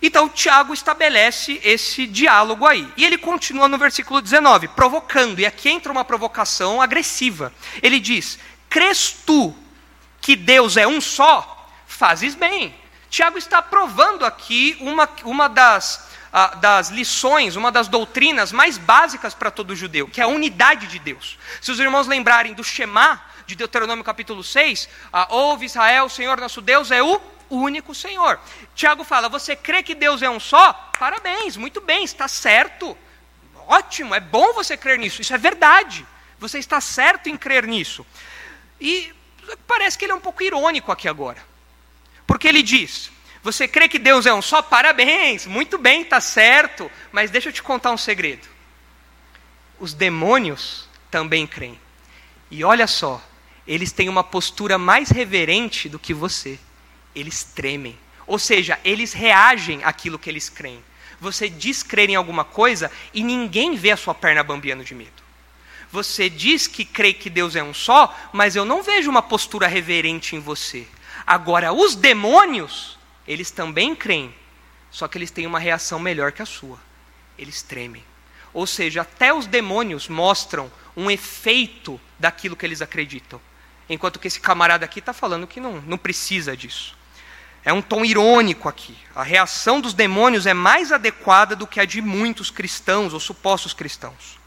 [0.00, 2.90] Então, Tiago estabelece esse diálogo aí.
[2.96, 5.38] E ele continua no versículo 19, provocando.
[5.38, 7.52] E aqui entra uma provocação agressiva.
[7.82, 8.38] Ele diz:
[8.70, 9.54] Crês tu
[10.18, 11.70] que Deus é um só?
[11.86, 12.74] Fazes bem.
[13.10, 16.08] Tiago está provando aqui uma, uma das
[16.60, 20.98] das lições, uma das doutrinas mais básicas para todo judeu, que é a unidade de
[20.98, 21.38] Deus.
[21.60, 24.90] Se os irmãos lembrarem do Shema, de Deuteronômio capítulo 6,
[25.30, 27.18] ouve Israel, o Senhor nosso Deus é o
[27.48, 28.38] único Senhor.
[28.74, 30.74] Tiago fala: Você crê que Deus é um só?
[30.98, 32.96] Parabéns, muito bem, está certo.
[33.66, 36.06] Ótimo, é bom você crer nisso, isso é verdade.
[36.38, 38.06] Você está certo em crer nisso.
[38.78, 39.14] E
[39.66, 41.42] parece que ele é um pouco irônico aqui agora.
[42.26, 43.10] Porque ele diz:
[43.42, 44.60] você crê que Deus é um só?
[44.60, 46.90] Parabéns, muito bem, está certo.
[47.10, 48.46] Mas deixa eu te contar um segredo.
[49.80, 51.80] Os demônios também creem.
[52.50, 53.22] E olha só,
[53.68, 56.58] eles têm uma postura mais reverente do que você.
[57.14, 57.98] Eles tremem.
[58.26, 60.82] Ou seja, eles reagem àquilo que eles creem.
[61.20, 65.22] Você diz crer em alguma coisa e ninguém vê a sua perna bambiando de medo.
[65.92, 69.66] Você diz que crê que Deus é um só, mas eu não vejo uma postura
[69.66, 70.86] reverente em você.
[71.26, 74.34] Agora, os demônios, eles também creem,
[74.90, 76.78] só que eles têm uma reação melhor que a sua.
[77.38, 78.04] Eles tremem.
[78.54, 83.40] Ou seja, até os demônios mostram um efeito daquilo que eles acreditam.
[83.88, 86.96] Enquanto que esse camarada aqui está falando que não, não precisa disso.
[87.64, 88.96] É um tom irônico aqui.
[89.14, 93.72] A reação dos demônios é mais adequada do que a de muitos cristãos ou supostos
[93.72, 94.38] cristãos.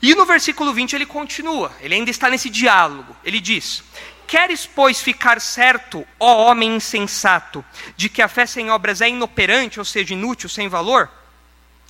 [0.00, 3.16] E no versículo 20 ele continua, ele ainda está nesse diálogo.
[3.24, 3.82] Ele diz:
[4.26, 7.64] Queres, pois, ficar certo, ó homem insensato,
[7.96, 11.10] de que a fé sem obras é inoperante, ou seja, inútil, sem valor?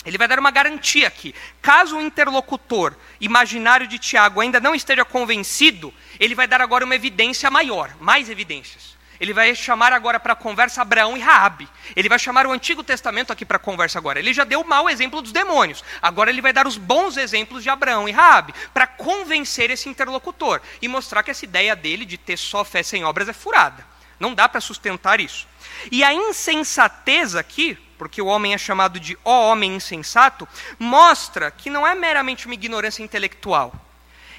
[0.06, 1.34] Ele vai dar uma garantia aqui.
[1.60, 6.94] Caso o interlocutor imaginário de Tiago ainda não esteja convencido, ele vai dar agora uma
[6.94, 8.96] evidência maior, mais evidências.
[9.18, 11.68] Ele vai chamar agora para conversa Abraão e Raabe.
[11.94, 14.18] Ele vai chamar o Antigo Testamento aqui para conversa agora.
[14.18, 15.82] Ele já deu o mau exemplo dos demônios.
[16.02, 20.60] Agora ele vai dar os bons exemplos de Abraão e Raabe para convencer esse interlocutor
[20.82, 23.86] e mostrar que essa ideia dele de ter só fé sem obras é furada.
[24.20, 25.46] Não dá para sustentar isso.
[25.90, 31.70] E a insensatez aqui, porque o homem é chamado de ó homem insensato, mostra que
[31.70, 33.74] não é meramente uma ignorância intelectual.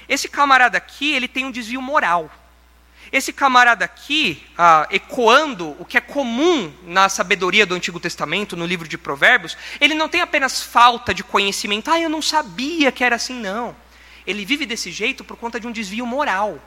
[0.08, 2.30] Esse camarada aqui, ele tem um desvio moral.
[3.10, 8.66] Esse camarada aqui, ah, ecoando o que é comum na sabedoria do Antigo Testamento, no
[8.66, 13.02] livro de Provérbios, ele não tem apenas falta de conhecimento, ah, eu não sabia que
[13.02, 13.74] era assim, não.
[14.26, 16.60] Ele vive desse jeito por conta de um desvio moral.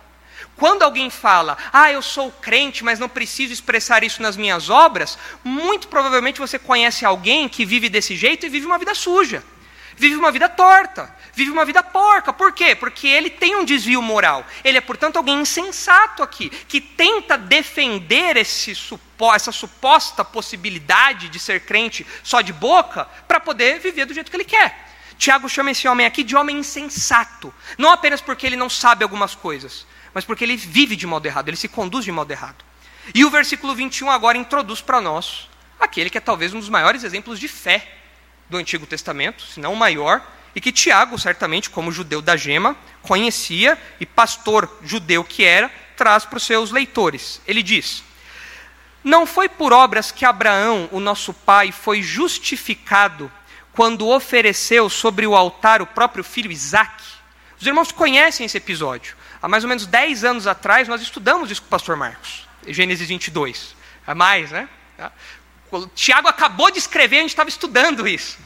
[0.56, 5.18] Quando alguém fala, ah, eu sou crente, mas não preciso expressar isso nas minhas obras,
[5.44, 9.44] muito provavelmente você conhece alguém que vive desse jeito e vive uma vida suja
[10.02, 12.34] vive uma vida torta, vive uma vida porca.
[12.34, 12.76] Por quê?
[12.76, 14.44] Porque ele tem um desvio moral.
[14.64, 18.74] Ele é, portanto, alguém insensato aqui, que tenta defender esse,
[19.36, 24.38] essa suposta possibilidade de ser crente só de boca, para poder viver do jeito que
[24.38, 24.90] ele quer.
[25.18, 27.54] Tiago chama esse homem aqui de homem insensato.
[27.78, 31.50] Não apenas porque ele não sabe algumas coisas, mas porque ele vive de modo errado,
[31.50, 32.64] ele se conduz de modo errado.
[33.14, 35.50] E o versículo 21 agora introduz para nós
[35.80, 37.96] aquele que é talvez um dos maiores exemplos de fé
[38.50, 40.22] do Antigo Testamento, se não o maior,
[40.54, 46.26] e que Tiago, certamente, como judeu da gema, conhecia e pastor judeu que era, traz
[46.26, 47.42] para os seus leitores.
[47.48, 48.04] Ele diz:
[49.04, 53.32] Não foi por obras que Abraão, o nosso pai, foi justificado
[53.72, 57.04] quando ofereceu sobre o altar o próprio filho Isaque.
[57.60, 59.16] Os irmãos conhecem esse episódio.
[59.42, 63.08] Há mais ou menos 10 anos atrás, nós estudamos isso com o pastor Marcos, Gênesis
[63.08, 63.76] 22.
[64.06, 64.70] É mais, né?
[65.72, 68.38] O Tiago acabou de escrever, a gente estava estudando isso.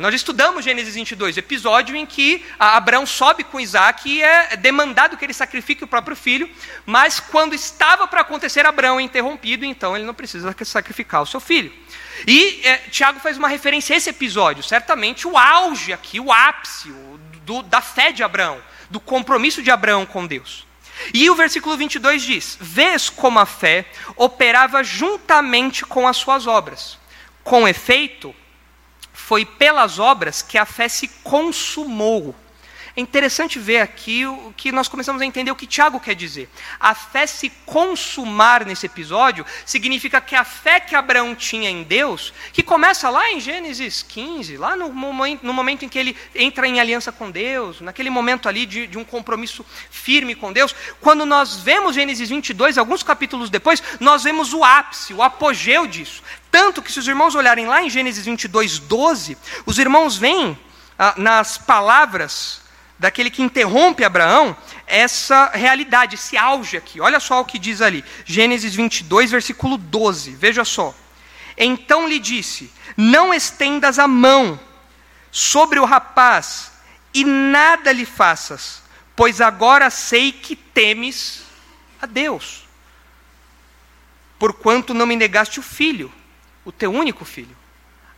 [0.00, 5.24] Nós estudamos Gênesis 22, episódio em que Abraão sobe com Isaac e é demandado que
[5.24, 6.50] ele sacrifique o próprio filho,
[6.86, 11.40] mas quando estava para acontecer, Abraão é interrompido, então ele não precisa sacrificar o seu
[11.40, 11.70] filho.
[12.26, 16.90] E é, Tiago faz uma referência a esse episódio, certamente o auge aqui, o ápice
[16.90, 18.62] o, do, da fé de Abraão,
[18.92, 20.66] do compromisso de Abraão com Deus.
[21.12, 26.98] E o versículo 22 diz: Vês como a fé operava juntamente com as suas obras.
[27.42, 28.34] Com efeito,
[29.12, 32.36] foi pelas obras que a fé se consumou.
[32.94, 36.46] É interessante ver aqui o que nós começamos a entender o que Tiago quer dizer.
[36.78, 42.34] A fé se consumar nesse episódio significa que a fé que Abraão tinha em Deus,
[42.52, 46.68] que começa lá em Gênesis 15, lá no momento, no momento em que ele entra
[46.68, 51.24] em aliança com Deus, naquele momento ali de, de um compromisso firme com Deus, quando
[51.24, 56.22] nós vemos Gênesis 22, alguns capítulos depois, nós vemos o ápice, o apogeu disso.
[56.50, 60.58] Tanto que, se os irmãos olharem lá em Gênesis 22, 12, os irmãos veem
[60.98, 62.61] ah, nas palavras
[63.02, 67.00] daquele que interrompe Abraão, essa realidade, esse auge aqui.
[67.00, 70.30] Olha só o que diz ali, Gênesis 22, versículo 12.
[70.30, 70.94] Veja só.
[71.58, 74.58] Então lhe disse: Não estendas a mão
[75.32, 76.70] sobre o rapaz
[77.12, 78.84] e nada lhe faças,
[79.16, 81.42] pois agora sei que temes
[82.00, 82.68] a Deus,
[84.38, 86.12] porquanto não me negaste o filho,
[86.64, 87.56] o teu único filho.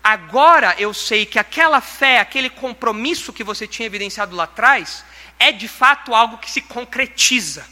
[0.05, 5.03] Agora eu sei que aquela fé, aquele compromisso que você tinha evidenciado lá atrás,
[5.39, 7.67] é de fato algo que se concretiza.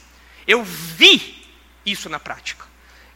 [0.46, 1.46] Eu vi
[1.84, 2.64] isso na prática.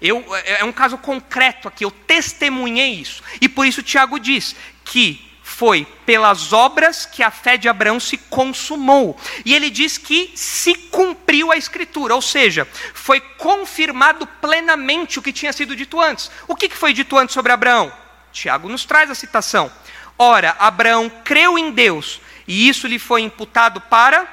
[0.03, 3.23] Eu, é, é um caso concreto aqui, eu testemunhei isso.
[3.41, 4.55] E por isso Tiago diz
[4.85, 9.19] que foi pelas obras que a fé de Abraão se consumou.
[9.47, 15.33] E ele diz que se cumpriu a escritura, ou seja, foi confirmado plenamente o que
[15.33, 16.31] tinha sido dito antes.
[16.47, 17.91] O que foi dito antes sobre Abraão?
[18.37, 19.73] Tiago nos traz a citação.
[20.19, 24.29] Ora, Abraão creu em Deus e isso lhe foi imputado para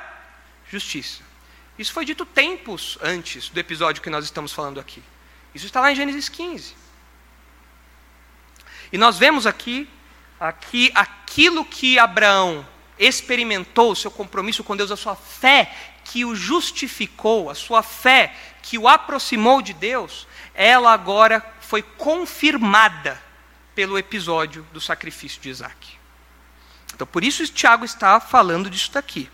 [0.70, 1.24] justiça.
[1.80, 5.02] Isso foi dito tempos antes do episódio que nós estamos falando aqui.
[5.56, 6.76] Isso está lá em Gênesis 15.
[8.92, 9.88] E nós vemos aqui
[10.70, 12.68] que aquilo que Abraão
[13.00, 15.74] experimentou, o seu compromisso com Deus, a sua fé
[16.04, 23.24] que o justificou, a sua fé que o aproximou de Deus, ela agora foi confirmada
[23.76, 25.98] pelo episódio do sacrifício de Isaac.
[26.94, 29.30] Então, por isso Tiago está falando disso daqui.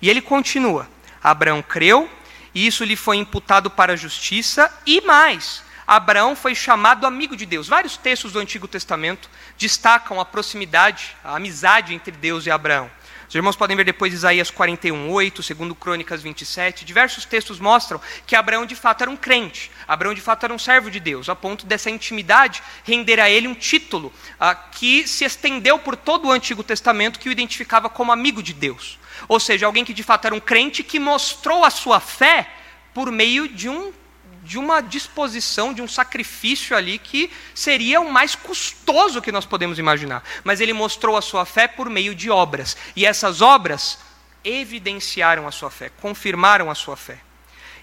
[0.00, 0.88] E ele continua:
[1.22, 2.10] Abraão creu,
[2.54, 7.44] e isso lhe foi imputado para a justiça, e mais, Abraão foi chamado amigo de
[7.44, 7.68] Deus.
[7.68, 9.28] Vários textos do Antigo Testamento
[9.58, 12.90] destacam a proximidade, a amizade entre Deus e Abraão.
[13.32, 16.84] Os irmãos podem ver depois Isaías 41, 8, segundo Crônicas 27.
[16.84, 19.70] Diversos textos mostram que Abraão de fato era um crente.
[19.88, 23.48] Abraão de fato era um servo de Deus, a ponto dessa intimidade render a ele
[23.48, 28.12] um título ah, que se estendeu por todo o Antigo Testamento que o identificava como
[28.12, 28.98] amigo de Deus.
[29.26, 32.50] Ou seja, alguém que de fato era um crente que mostrou a sua fé
[32.92, 33.94] por meio de um
[34.42, 39.78] de uma disposição, de um sacrifício ali que seria o mais custoso que nós podemos
[39.78, 40.22] imaginar.
[40.42, 42.76] Mas ele mostrou a sua fé por meio de obras.
[42.96, 43.98] E essas obras
[44.44, 47.18] evidenciaram a sua fé, confirmaram a sua fé.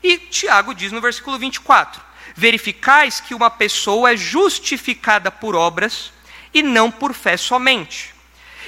[0.03, 2.01] E Tiago diz no versículo 24:
[2.35, 6.11] Verificais que uma pessoa é justificada por obras
[6.53, 8.13] e não por fé somente.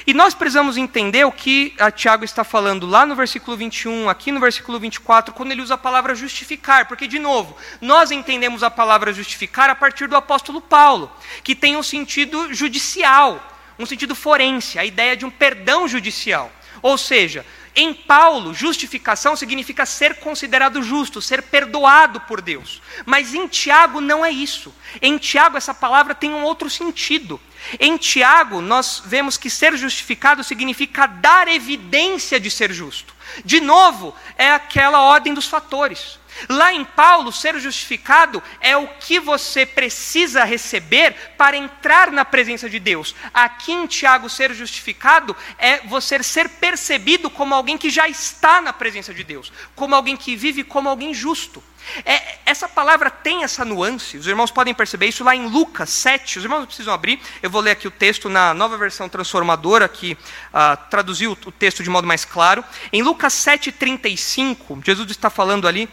[0.06, 4.40] E nós precisamos entender o que Tiago está falando lá no versículo 21, aqui no
[4.40, 9.14] versículo 24, quando ele usa a palavra justificar, porque, de novo, nós entendemos a palavra
[9.14, 11.12] justificar a partir do apóstolo Paulo,
[11.44, 13.40] que tem um sentido judicial,
[13.78, 16.52] um sentido forense, a ideia de um perdão judicial.
[16.82, 22.82] Ou seja, em Paulo, justificação significa ser considerado justo, ser perdoado por Deus.
[23.06, 24.74] Mas em Tiago não é isso.
[25.02, 27.40] Em Tiago, essa palavra tem um outro sentido.
[27.80, 33.14] Em Tiago, nós vemos que ser justificado significa dar evidência de ser justo.
[33.46, 36.20] De novo, é aquela ordem dos fatores.
[36.50, 42.70] Lá em Paulo, ser justificado é o que você precisa receber para entrar na presença
[42.70, 43.16] de Deus.
[43.34, 48.74] Aqui em Tiago, ser justificado é você ser percebido como alguém que já está na
[48.74, 51.64] presença de Deus, como alguém que vive como alguém justo.
[52.06, 56.38] É, essa palavra tem essa nuance, os irmãos podem perceber isso lá em Lucas 7.
[56.38, 60.14] Os irmãos precisam abrir, eu vou ler aqui o texto na nova versão transformadora, que
[60.14, 62.64] uh, traduziu o texto de modo mais claro.
[62.94, 65.90] Em Lucas 7,35, Jesus está falando ali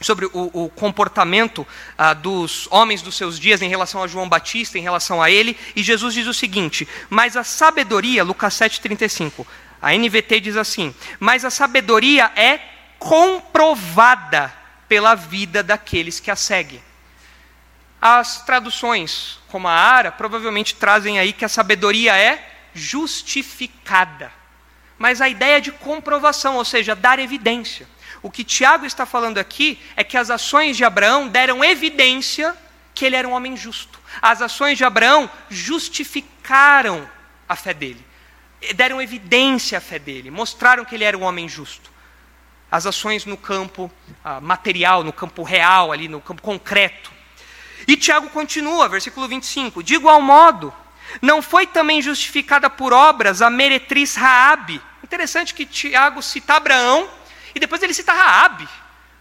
[0.00, 4.78] sobre o, o comportamento ah, dos homens dos seus dias em relação a João Batista,
[4.78, 9.46] em relação a ele, e Jesus diz o seguinte: Mas a sabedoria, Lucas 7,35,
[9.80, 12.60] a NVT diz assim: Mas a sabedoria é
[12.98, 14.52] comprovada
[14.88, 16.82] pela vida daqueles que a seguem.
[18.00, 24.32] As traduções, como a Ara, provavelmente trazem aí que a sabedoria é justificada.
[24.96, 27.88] Mas a ideia de comprovação, ou seja, dar evidência.
[28.22, 32.56] O que Tiago está falando aqui é que as ações de Abraão deram evidência
[32.94, 34.00] que ele era um homem justo.
[34.20, 37.08] As ações de Abraão justificaram
[37.48, 38.04] a fé dele,
[38.74, 41.90] deram evidência à fé dele, mostraram que ele era um homem justo.
[42.70, 43.90] As ações no campo
[44.22, 47.10] ah, material, no campo real, ali no campo concreto.
[47.86, 50.74] E Tiago continua, versículo 25: De igual modo,
[51.22, 54.82] não foi também justificada por obras a meretriz Raabe.
[55.02, 57.08] Interessante que Tiago cita Abraão
[57.54, 58.68] e depois ele cita Raabe.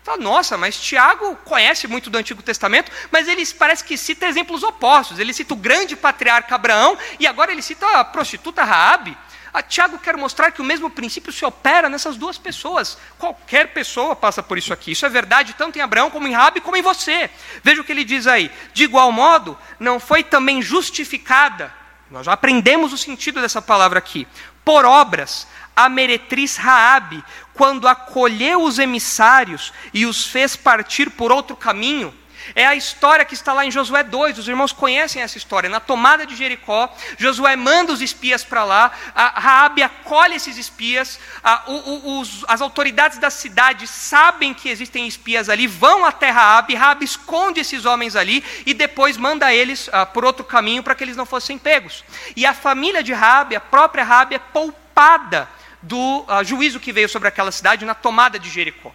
[0.03, 4.63] Fala, nossa, mas Tiago conhece muito do Antigo Testamento, mas ele parece que cita exemplos
[4.63, 5.19] opostos.
[5.19, 9.17] Ele cita o grande patriarca Abraão e agora ele cita a prostituta Raabe.
[9.53, 12.97] A Tiago quer mostrar que o mesmo princípio se opera nessas duas pessoas.
[13.17, 14.91] Qualquer pessoa passa por isso aqui.
[14.91, 17.29] Isso é verdade tanto em Abraão como em Raabe como em você.
[17.61, 18.49] Veja o que ele diz aí.
[18.73, 21.73] De igual modo, não foi também justificada.
[22.09, 24.27] Nós já aprendemos o sentido dessa palavra aqui.
[24.63, 31.55] Por obras, a meretriz Raabe, quando acolheu os emissários e os fez partir por outro
[31.55, 32.13] caminho.
[32.55, 35.69] É a história que está lá em Josué 2, os irmãos conhecem essa história.
[35.69, 41.19] Na tomada de Jericó, Josué manda os espias para lá, a Raabe acolhe esses espias,
[41.43, 46.75] a, o, os, as autoridades da cidade sabem que existem espias ali, vão até Raabe,
[46.75, 51.03] Raabe esconde esses homens ali e depois manda eles a, por outro caminho para que
[51.03, 52.03] eles não fossem pegos.
[52.35, 55.49] E a família de Raabe, a própria Raabe, é poupada
[55.81, 58.91] do uh, juízo que veio sobre aquela cidade na tomada de Jericó.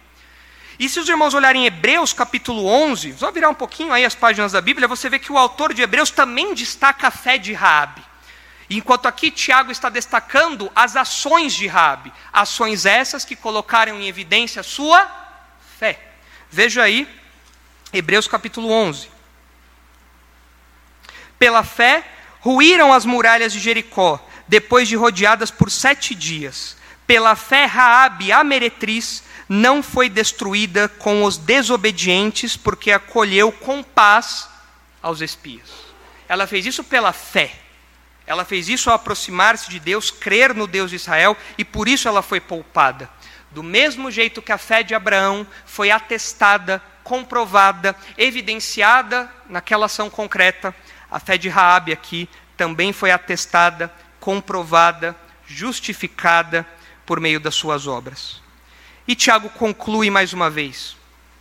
[0.83, 4.51] E se os irmãos olharem Hebreus capítulo 11, só virar um pouquinho aí as páginas
[4.51, 8.03] da Bíblia, você vê que o autor de Hebreus também destaca a fé de Raabe.
[8.69, 14.59] Enquanto aqui Tiago está destacando as ações de Raabe, ações essas que colocaram em evidência
[14.59, 15.09] a sua
[15.79, 15.97] fé.
[16.51, 17.07] Veja aí
[17.93, 19.07] Hebreus capítulo 11.
[21.39, 22.05] Pela fé
[22.41, 24.19] ruíram as muralhas de Jericó,
[24.49, 26.75] depois de rodeadas por sete dias.
[27.07, 29.23] Pela fé, Raabe, a meretriz,
[29.53, 34.49] não foi destruída com os desobedientes, porque acolheu com paz
[34.99, 35.69] aos espias.
[36.27, 37.53] Ela fez isso pela fé.
[38.25, 42.07] Ela fez isso ao aproximar-se de Deus, crer no Deus de Israel, e por isso
[42.07, 43.07] ela foi poupada.
[43.51, 50.73] Do mesmo jeito que a fé de Abraão foi atestada, comprovada, evidenciada naquela ação concreta,
[51.11, 52.27] a fé de Raabe aqui
[52.57, 56.65] também foi atestada, comprovada, justificada
[57.05, 58.42] por meio das suas obras.
[59.07, 60.95] E Tiago conclui mais uma vez,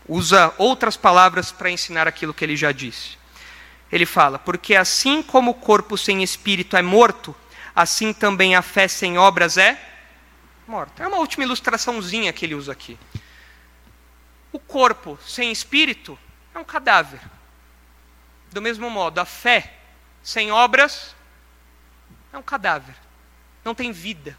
[0.09, 3.17] usa outras palavras para ensinar aquilo que ele já disse.
[3.91, 7.35] Ele fala: Porque assim como o corpo sem espírito é morto,
[7.75, 9.79] assim também a fé sem obras é
[10.67, 11.03] morta.
[11.05, 12.99] É uma última ilustraçãozinha que ele usa aqui.
[14.51, 16.19] O corpo sem espírito
[16.55, 17.21] é um cadáver.
[18.51, 19.75] Do mesmo modo, a fé
[20.23, 21.15] sem obras
[22.33, 22.95] é um cadáver.
[23.65, 24.37] Não tem vida.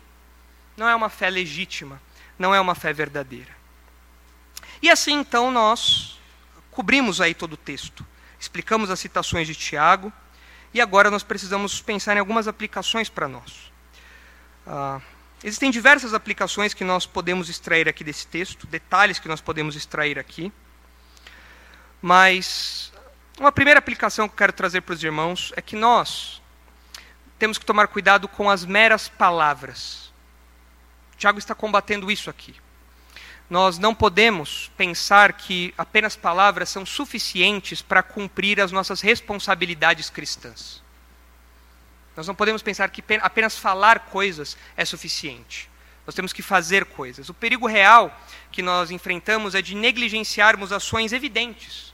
[0.75, 2.01] Não é uma fé legítima.
[2.37, 3.51] Não é uma fé verdadeira.
[4.81, 6.19] E assim então nós
[6.71, 8.05] cobrimos aí todo o texto
[8.43, 10.11] explicamos as citações de Tiago,
[10.73, 13.71] e agora nós precisamos pensar em algumas aplicações para nós.
[14.67, 14.99] Ah,
[15.41, 20.19] existem diversas aplicações que nós podemos extrair aqui desse texto, detalhes que nós podemos extrair
[20.19, 20.51] aqui,
[22.01, 22.91] mas
[23.39, 26.41] uma primeira aplicação que eu quero trazer para os irmãos é que nós
[27.39, 30.02] temos que tomar cuidado com as meras palavras.
[31.17, 32.55] Tiago está combatendo isso aqui.
[33.49, 40.81] Nós não podemos pensar que apenas palavras são suficientes para cumprir as nossas responsabilidades cristãs.
[42.15, 45.69] Nós não podemos pensar que apenas falar coisas é suficiente.
[46.05, 47.29] Nós temos que fazer coisas.
[47.29, 48.17] O perigo real
[48.51, 51.92] que nós enfrentamos é de negligenciarmos ações evidentes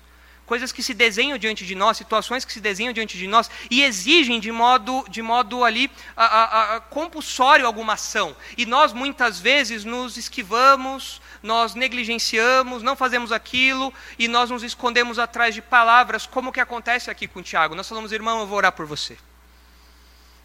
[0.50, 3.84] coisas que se desenham diante de nós, situações que se desenham diante de nós e
[3.84, 8.36] exigem de modo, de modo ali a, a, a, compulsório alguma ação.
[8.58, 15.20] E nós muitas vezes nos esquivamos, nós negligenciamos, não fazemos aquilo e nós nos escondemos
[15.20, 17.76] atrás de palavras, como que acontece aqui com o Tiago.
[17.76, 19.20] Nós falamos, irmão, eu vou orar por você.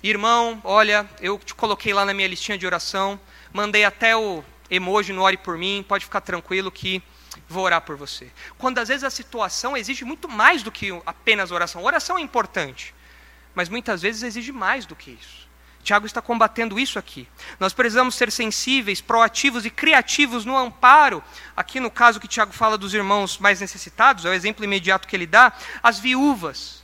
[0.02, 3.18] Irmão, olha, eu te coloquei lá na minha listinha de oração,
[3.54, 7.02] mandei até o emoji no Ore por mim, pode ficar tranquilo que
[7.54, 8.30] vou orar por você.
[8.58, 11.82] Quando às vezes a situação exige muito mais do que apenas oração.
[11.82, 12.94] Oração é importante,
[13.54, 15.44] mas muitas vezes exige mais do que isso.
[15.82, 17.28] Tiago está combatendo isso aqui.
[17.60, 21.22] Nós precisamos ser sensíveis, proativos e criativos no amparo.
[21.54, 25.14] Aqui no caso que Tiago fala dos irmãos mais necessitados, é o exemplo imediato que
[25.14, 25.52] ele dá,
[25.82, 26.82] às viúvas,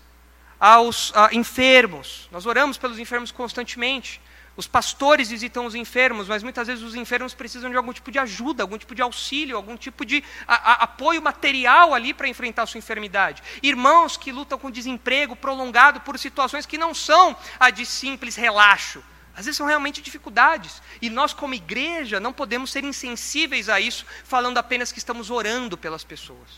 [0.58, 2.28] aos uh, enfermos.
[2.30, 4.20] Nós oramos pelos enfermos constantemente.
[4.60, 8.18] Os pastores visitam os enfermos, mas muitas vezes os enfermos precisam de algum tipo de
[8.18, 12.64] ajuda, algum tipo de auxílio, algum tipo de a, a, apoio material ali para enfrentar
[12.64, 13.42] a sua enfermidade.
[13.62, 19.02] Irmãos que lutam com desemprego prolongado por situações que não são a de simples relaxo.
[19.34, 20.82] Às vezes são realmente dificuldades.
[21.00, 25.78] E nós, como igreja, não podemos ser insensíveis a isso, falando apenas que estamos orando
[25.78, 26.50] pelas pessoas.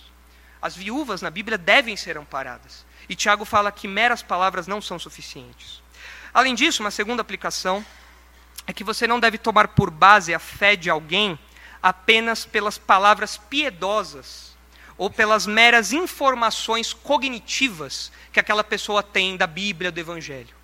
[0.60, 2.84] As viúvas na Bíblia devem ser amparadas.
[3.08, 5.81] E Tiago fala que meras palavras não são suficientes.
[6.32, 7.84] Além disso, uma segunda aplicação
[8.66, 11.38] é que você não deve tomar por base a fé de alguém
[11.82, 14.56] apenas pelas palavras piedosas
[14.96, 20.54] ou pelas meras informações cognitivas que aquela pessoa tem da Bíblia, do Evangelho.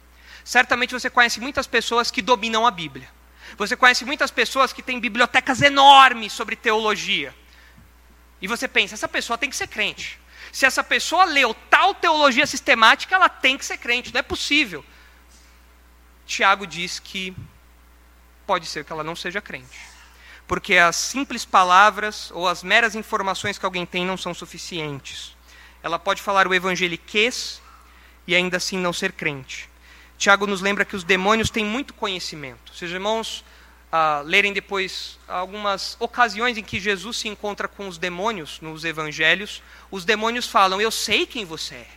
[0.44, 3.08] Certamente você conhece muitas pessoas que dominam a Bíblia.
[3.56, 7.34] Você conhece muitas pessoas que têm bibliotecas enormes sobre teologia.
[8.40, 10.18] E você pensa, essa pessoa tem que ser crente.
[10.52, 14.12] Se essa pessoa leu tal teologia sistemática, ela tem que ser crente.
[14.12, 14.84] Não é possível.
[16.28, 17.34] Tiago diz que
[18.46, 19.80] pode ser que ela não seja crente.
[20.46, 25.34] Porque as simples palavras ou as meras informações que alguém tem não são suficientes.
[25.82, 27.62] Ela pode falar o evangeliquez
[28.26, 29.70] e ainda assim não ser crente.
[30.18, 32.74] Tiago nos lembra que os demônios têm muito conhecimento.
[32.74, 33.42] Se os irmãos
[33.90, 39.62] ah, lerem depois algumas ocasiões em que Jesus se encontra com os demônios nos evangelhos,
[39.90, 41.90] os demônios falam: Eu sei quem você é.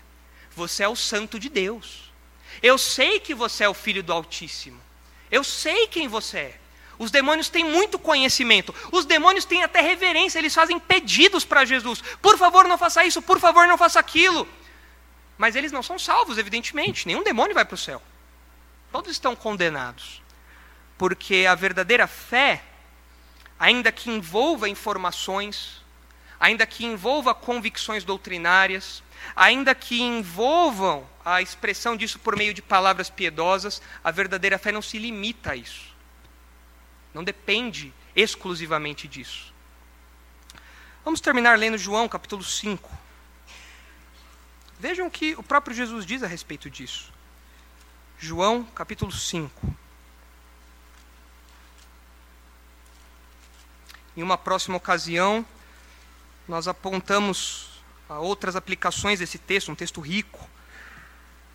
[0.55, 2.10] Você é o santo de Deus.
[2.61, 4.79] Eu sei que você é o filho do Altíssimo.
[5.29, 6.59] Eu sei quem você é.
[6.99, 8.75] Os demônios têm muito conhecimento.
[8.91, 11.99] Os demônios têm até reverência, eles fazem pedidos para Jesus.
[12.21, 14.47] Por favor, não faça isso, por favor, não faça aquilo.
[15.37, 17.07] Mas eles não são salvos, evidentemente.
[17.07, 17.99] Nenhum demônio vai para o céu.
[18.91, 20.21] Todos estão condenados.
[20.97, 22.61] Porque a verdadeira fé,
[23.57, 25.81] ainda que envolva informações,
[26.39, 29.01] ainda que envolva convicções doutrinárias,
[29.35, 34.81] ainda que envolvam a expressão disso por meio de palavras piedosas, a verdadeira fé não
[34.81, 35.95] se limita a isso.
[37.13, 39.53] Não depende exclusivamente disso.
[41.03, 42.89] Vamos terminar lendo João capítulo 5.
[44.79, 47.11] Vejam o que o próprio Jesus diz a respeito disso.
[48.17, 49.75] João capítulo 5.
[54.15, 55.45] Em uma próxima ocasião,
[56.47, 57.70] nós apontamos
[58.19, 60.49] outras aplicações desse texto, um texto rico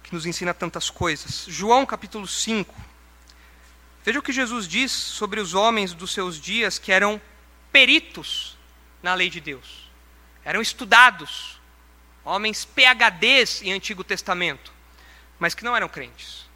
[0.02, 1.44] que nos ensina tantas coisas.
[1.48, 2.74] João capítulo 5.
[4.04, 7.20] Veja o que Jesus diz sobre os homens dos seus dias que eram
[7.72, 8.57] peritos
[9.02, 9.90] na lei de Deus.
[10.44, 11.61] Eram estudados,
[12.24, 14.72] homens PHDs em Antigo Testamento,
[15.40, 16.46] mas que não eram crentes.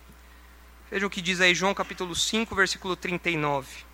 [0.91, 3.90] Veja o que diz aí João capítulo 5, versículo 39.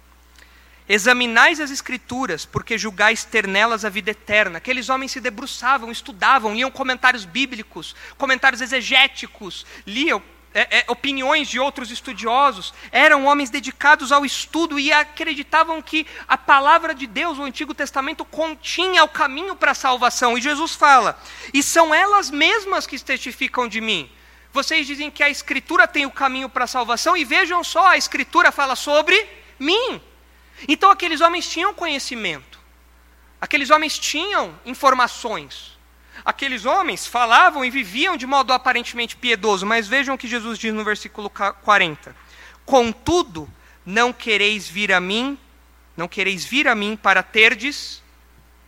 [0.89, 4.59] Examinais as Escrituras, porque julgais ter nelas a vida eterna.
[4.59, 10.23] Aqueles homens se debruçavam, estudavam, liam comentários bíblicos, comentários exegéticos, liam
[10.55, 16.39] é, é, opiniões de outros estudiosos, eram homens dedicados ao estudo e acreditavam que a
[16.39, 20.39] palavra de Deus, o Antigo Testamento, continha o caminho para a salvação.
[20.39, 21.21] E Jesus fala:
[21.53, 24.11] e são elas mesmas que testificam de mim.
[24.51, 27.99] Vocês dizem que a Escritura tem o caminho para a salvação, e vejam só, a
[27.99, 29.29] Escritura fala sobre
[29.59, 30.01] mim.
[30.69, 32.59] Então aqueles homens tinham conhecimento,
[33.41, 35.79] aqueles homens tinham informações,
[36.25, 40.73] aqueles homens falavam e viviam de modo aparentemente piedoso, mas vejam o que Jesus diz
[40.73, 42.17] no versículo 40:
[42.65, 43.51] Contudo,
[43.85, 45.39] não quereis vir a mim,
[45.97, 48.03] não quereis vir a mim para terdes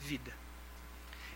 [0.01, 0.37] vida.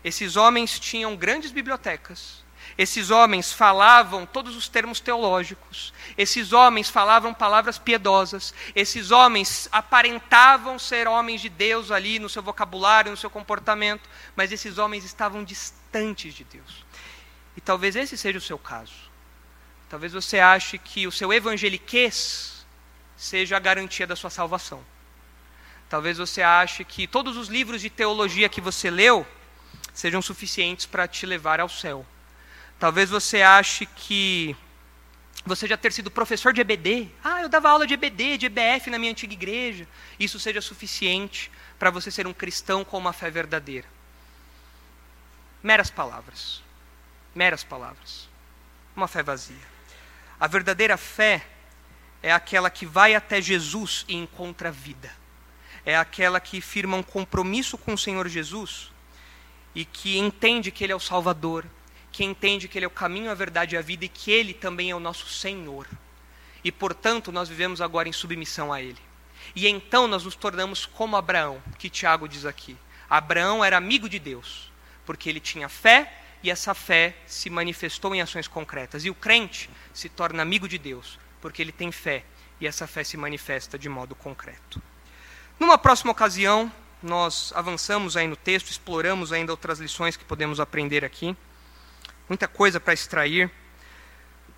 [0.03, 2.42] Esses homens tinham grandes bibliotecas,
[2.77, 10.79] esses homens falavam todos os termos teológicos, esses homens falavam palavras piedosas, esses homens aparentavam
[10.79, 15.43] ser homens de Deus ali no seu vocabulário, no seu comportamento, mas esses homens estavam
[15.43, 16.85] distantes de Deus.
[17.55, 18.93] E talvez esse seja o seu caso.
[19.89, 22.65] Talvez você ache que o seu evangeliquez
[23.15, 24.83] seja a garantia da sua salvação.
[25.87, 29.27] Talvez você ache que todos os livros de teologia que você leu
[29.93, 32.03] sejam suficientes para te levar ao céu.
[32.83, 34.53] Talvez você ache que
[35.45, 37.07] você já ter sido professor de EBD.
[37.23, 39.87] Ah, eu dava aula de EBD, de EBF na minha antiga igreja.
[40.19, 43.87] Isso seja suficiente para você ser um cristão com uma fé verdadeira.
[45.63, 46.61] Meras palavras.
[47.33, 48.27] Meras palavras.
[48.93, 49.65] Uma fé vazia.
[50.37, 51.47] A verdadeira fé
[52.21, 55.09] é aquela que vai até Jesus e encontra vida.
[55.85, 58.91] É aquela que firma um compromisso com o Senhor Jesus
[59.73, 61.65] e que entende que Ele é o Salvador,
[62.13, 64.53] que entende que Ele é o caminho, a verdade e a vida e que Ele
[64.53, 65.87] também é o nosso Senhor.
[66.63, 69.01] E, portanto, nós vivemos agora em submissão a Ele.
[69.55, 72.77] E então nós nos tornamos como Abraão, que Tiago diz aqui.
[73.09, 74.71] Abraão era amigo de Deus,
[75.05, 79.03] porque ele tinha fé e essa fé se manifestou em ações concretas.
[79.03, 82.23] E o crente se torna amigo de Deus, porque ele tem fé
[82.61, 84.81] e essa fé se manifesta de modo concreto.
[85.59, 91.03] Numa próxima ocasião, nós avançamos aí no texto, exploramos ainda outras lições que podemos aprender
[91.03, 91.35] aqui
[92.27, 93.49] muita coisa para extrair,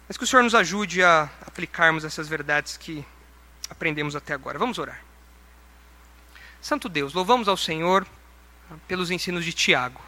[0.07, 3.05] mas que o Senhor nos ajude a aplicarmos essas verdades que
[3.69, 4.59] aprendemos até agora.
[4.59, 5.01] Vamos orar.
[6.61, 8.05] Santo Deus, louvamos ao Senhor
[8.87, 10.01] pelos ensinos de Tiago.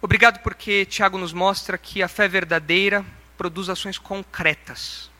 [0.00, 3.04] Obrigado porque Tiago nos mostra que a fé verdadeira
[3.36, 5.10] produz ações concretas.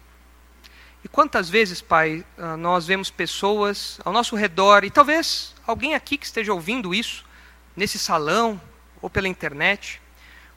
[1.04, 6.18] E quantas vezes, Pai, ah, nós vemos pessoas ao nosso redor, e talvez alguém aqui
[6.18, 7.24] que esteja ouvindo isso,
[7.76, 8.60] nesse salão
[9.00, 10.00] ou pela internet,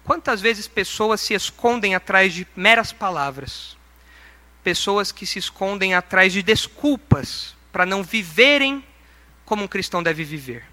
[0.04, 3.78] Quantas vezes pessoas se escondem atrás de meras palavras?
[4.64, 8.84] Pessoas que se escondem atrás de desculpas para não viverem
[9.46, 10.66] como um cristão deve viver,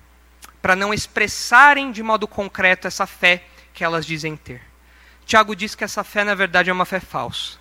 [0.61, 4.63] para não expressarem de modo concreto essa fé que elas dizem ter.
[5.25, 7.59] Tiago diz que essa fé, na verdade, é uma fé falsa.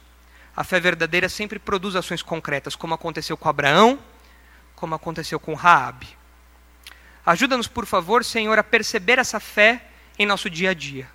[0.55, 3.99] A fé verdadeira sempre produz ações concretas, como aconteceu com Abraão,
[4.75, 6.07] como aconteceu com Raabe.
[7.25, 9.85] Ajuda-nos, por favor, Senhor, a perceber essa fé
[10.17, 11.14] em nosso dia a dia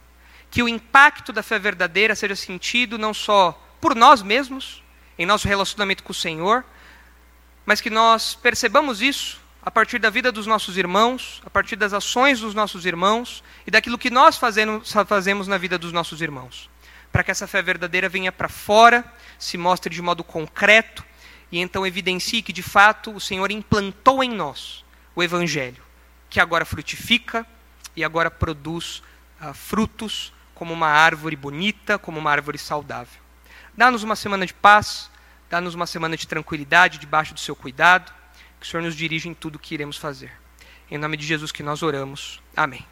[0.50, 4.82] que o impacto da fé verdadeira seja sentido não só por nós mesmos,
[5.18, 6.64] em nosso relacionamento com o Senhor,
[7.64, 11.92] mas que nós percebamos isso a partir da vida dos nossos irmãos, a partir das
[11.92, 16.68] ações dos nossos irmãos e daquilo que nós fazemos, fazemos na vida dos nossos irmãos.
[17.12, 19.04] Para que essa fé verdadeira venha para fora,
[19.38, 21.04] se mostre de modo concreto
[21.52, 25.82] e então evidencie que de fato o Senhor implantou em nós o Evangelho,
[26.28, 27.46] que agora frutifica
[27.94, 29.02] e agora produz
[29.40, 33.18] uh, frutos como uma árvore bonita, como uma árvore saudável.
[33.74, 35.10] Dá-nos uma semana de paz,
[35.48, 38.12] dá-nos uma semana de tranquilidade debaixo do seu cuidado,
[38.60, 40.30] que o Senhor nos dirija em tudo que iremos fazer.
[40.90, 42.42] Em nome de Jesus que nós oramos.
[42.54, 42.84] Amém.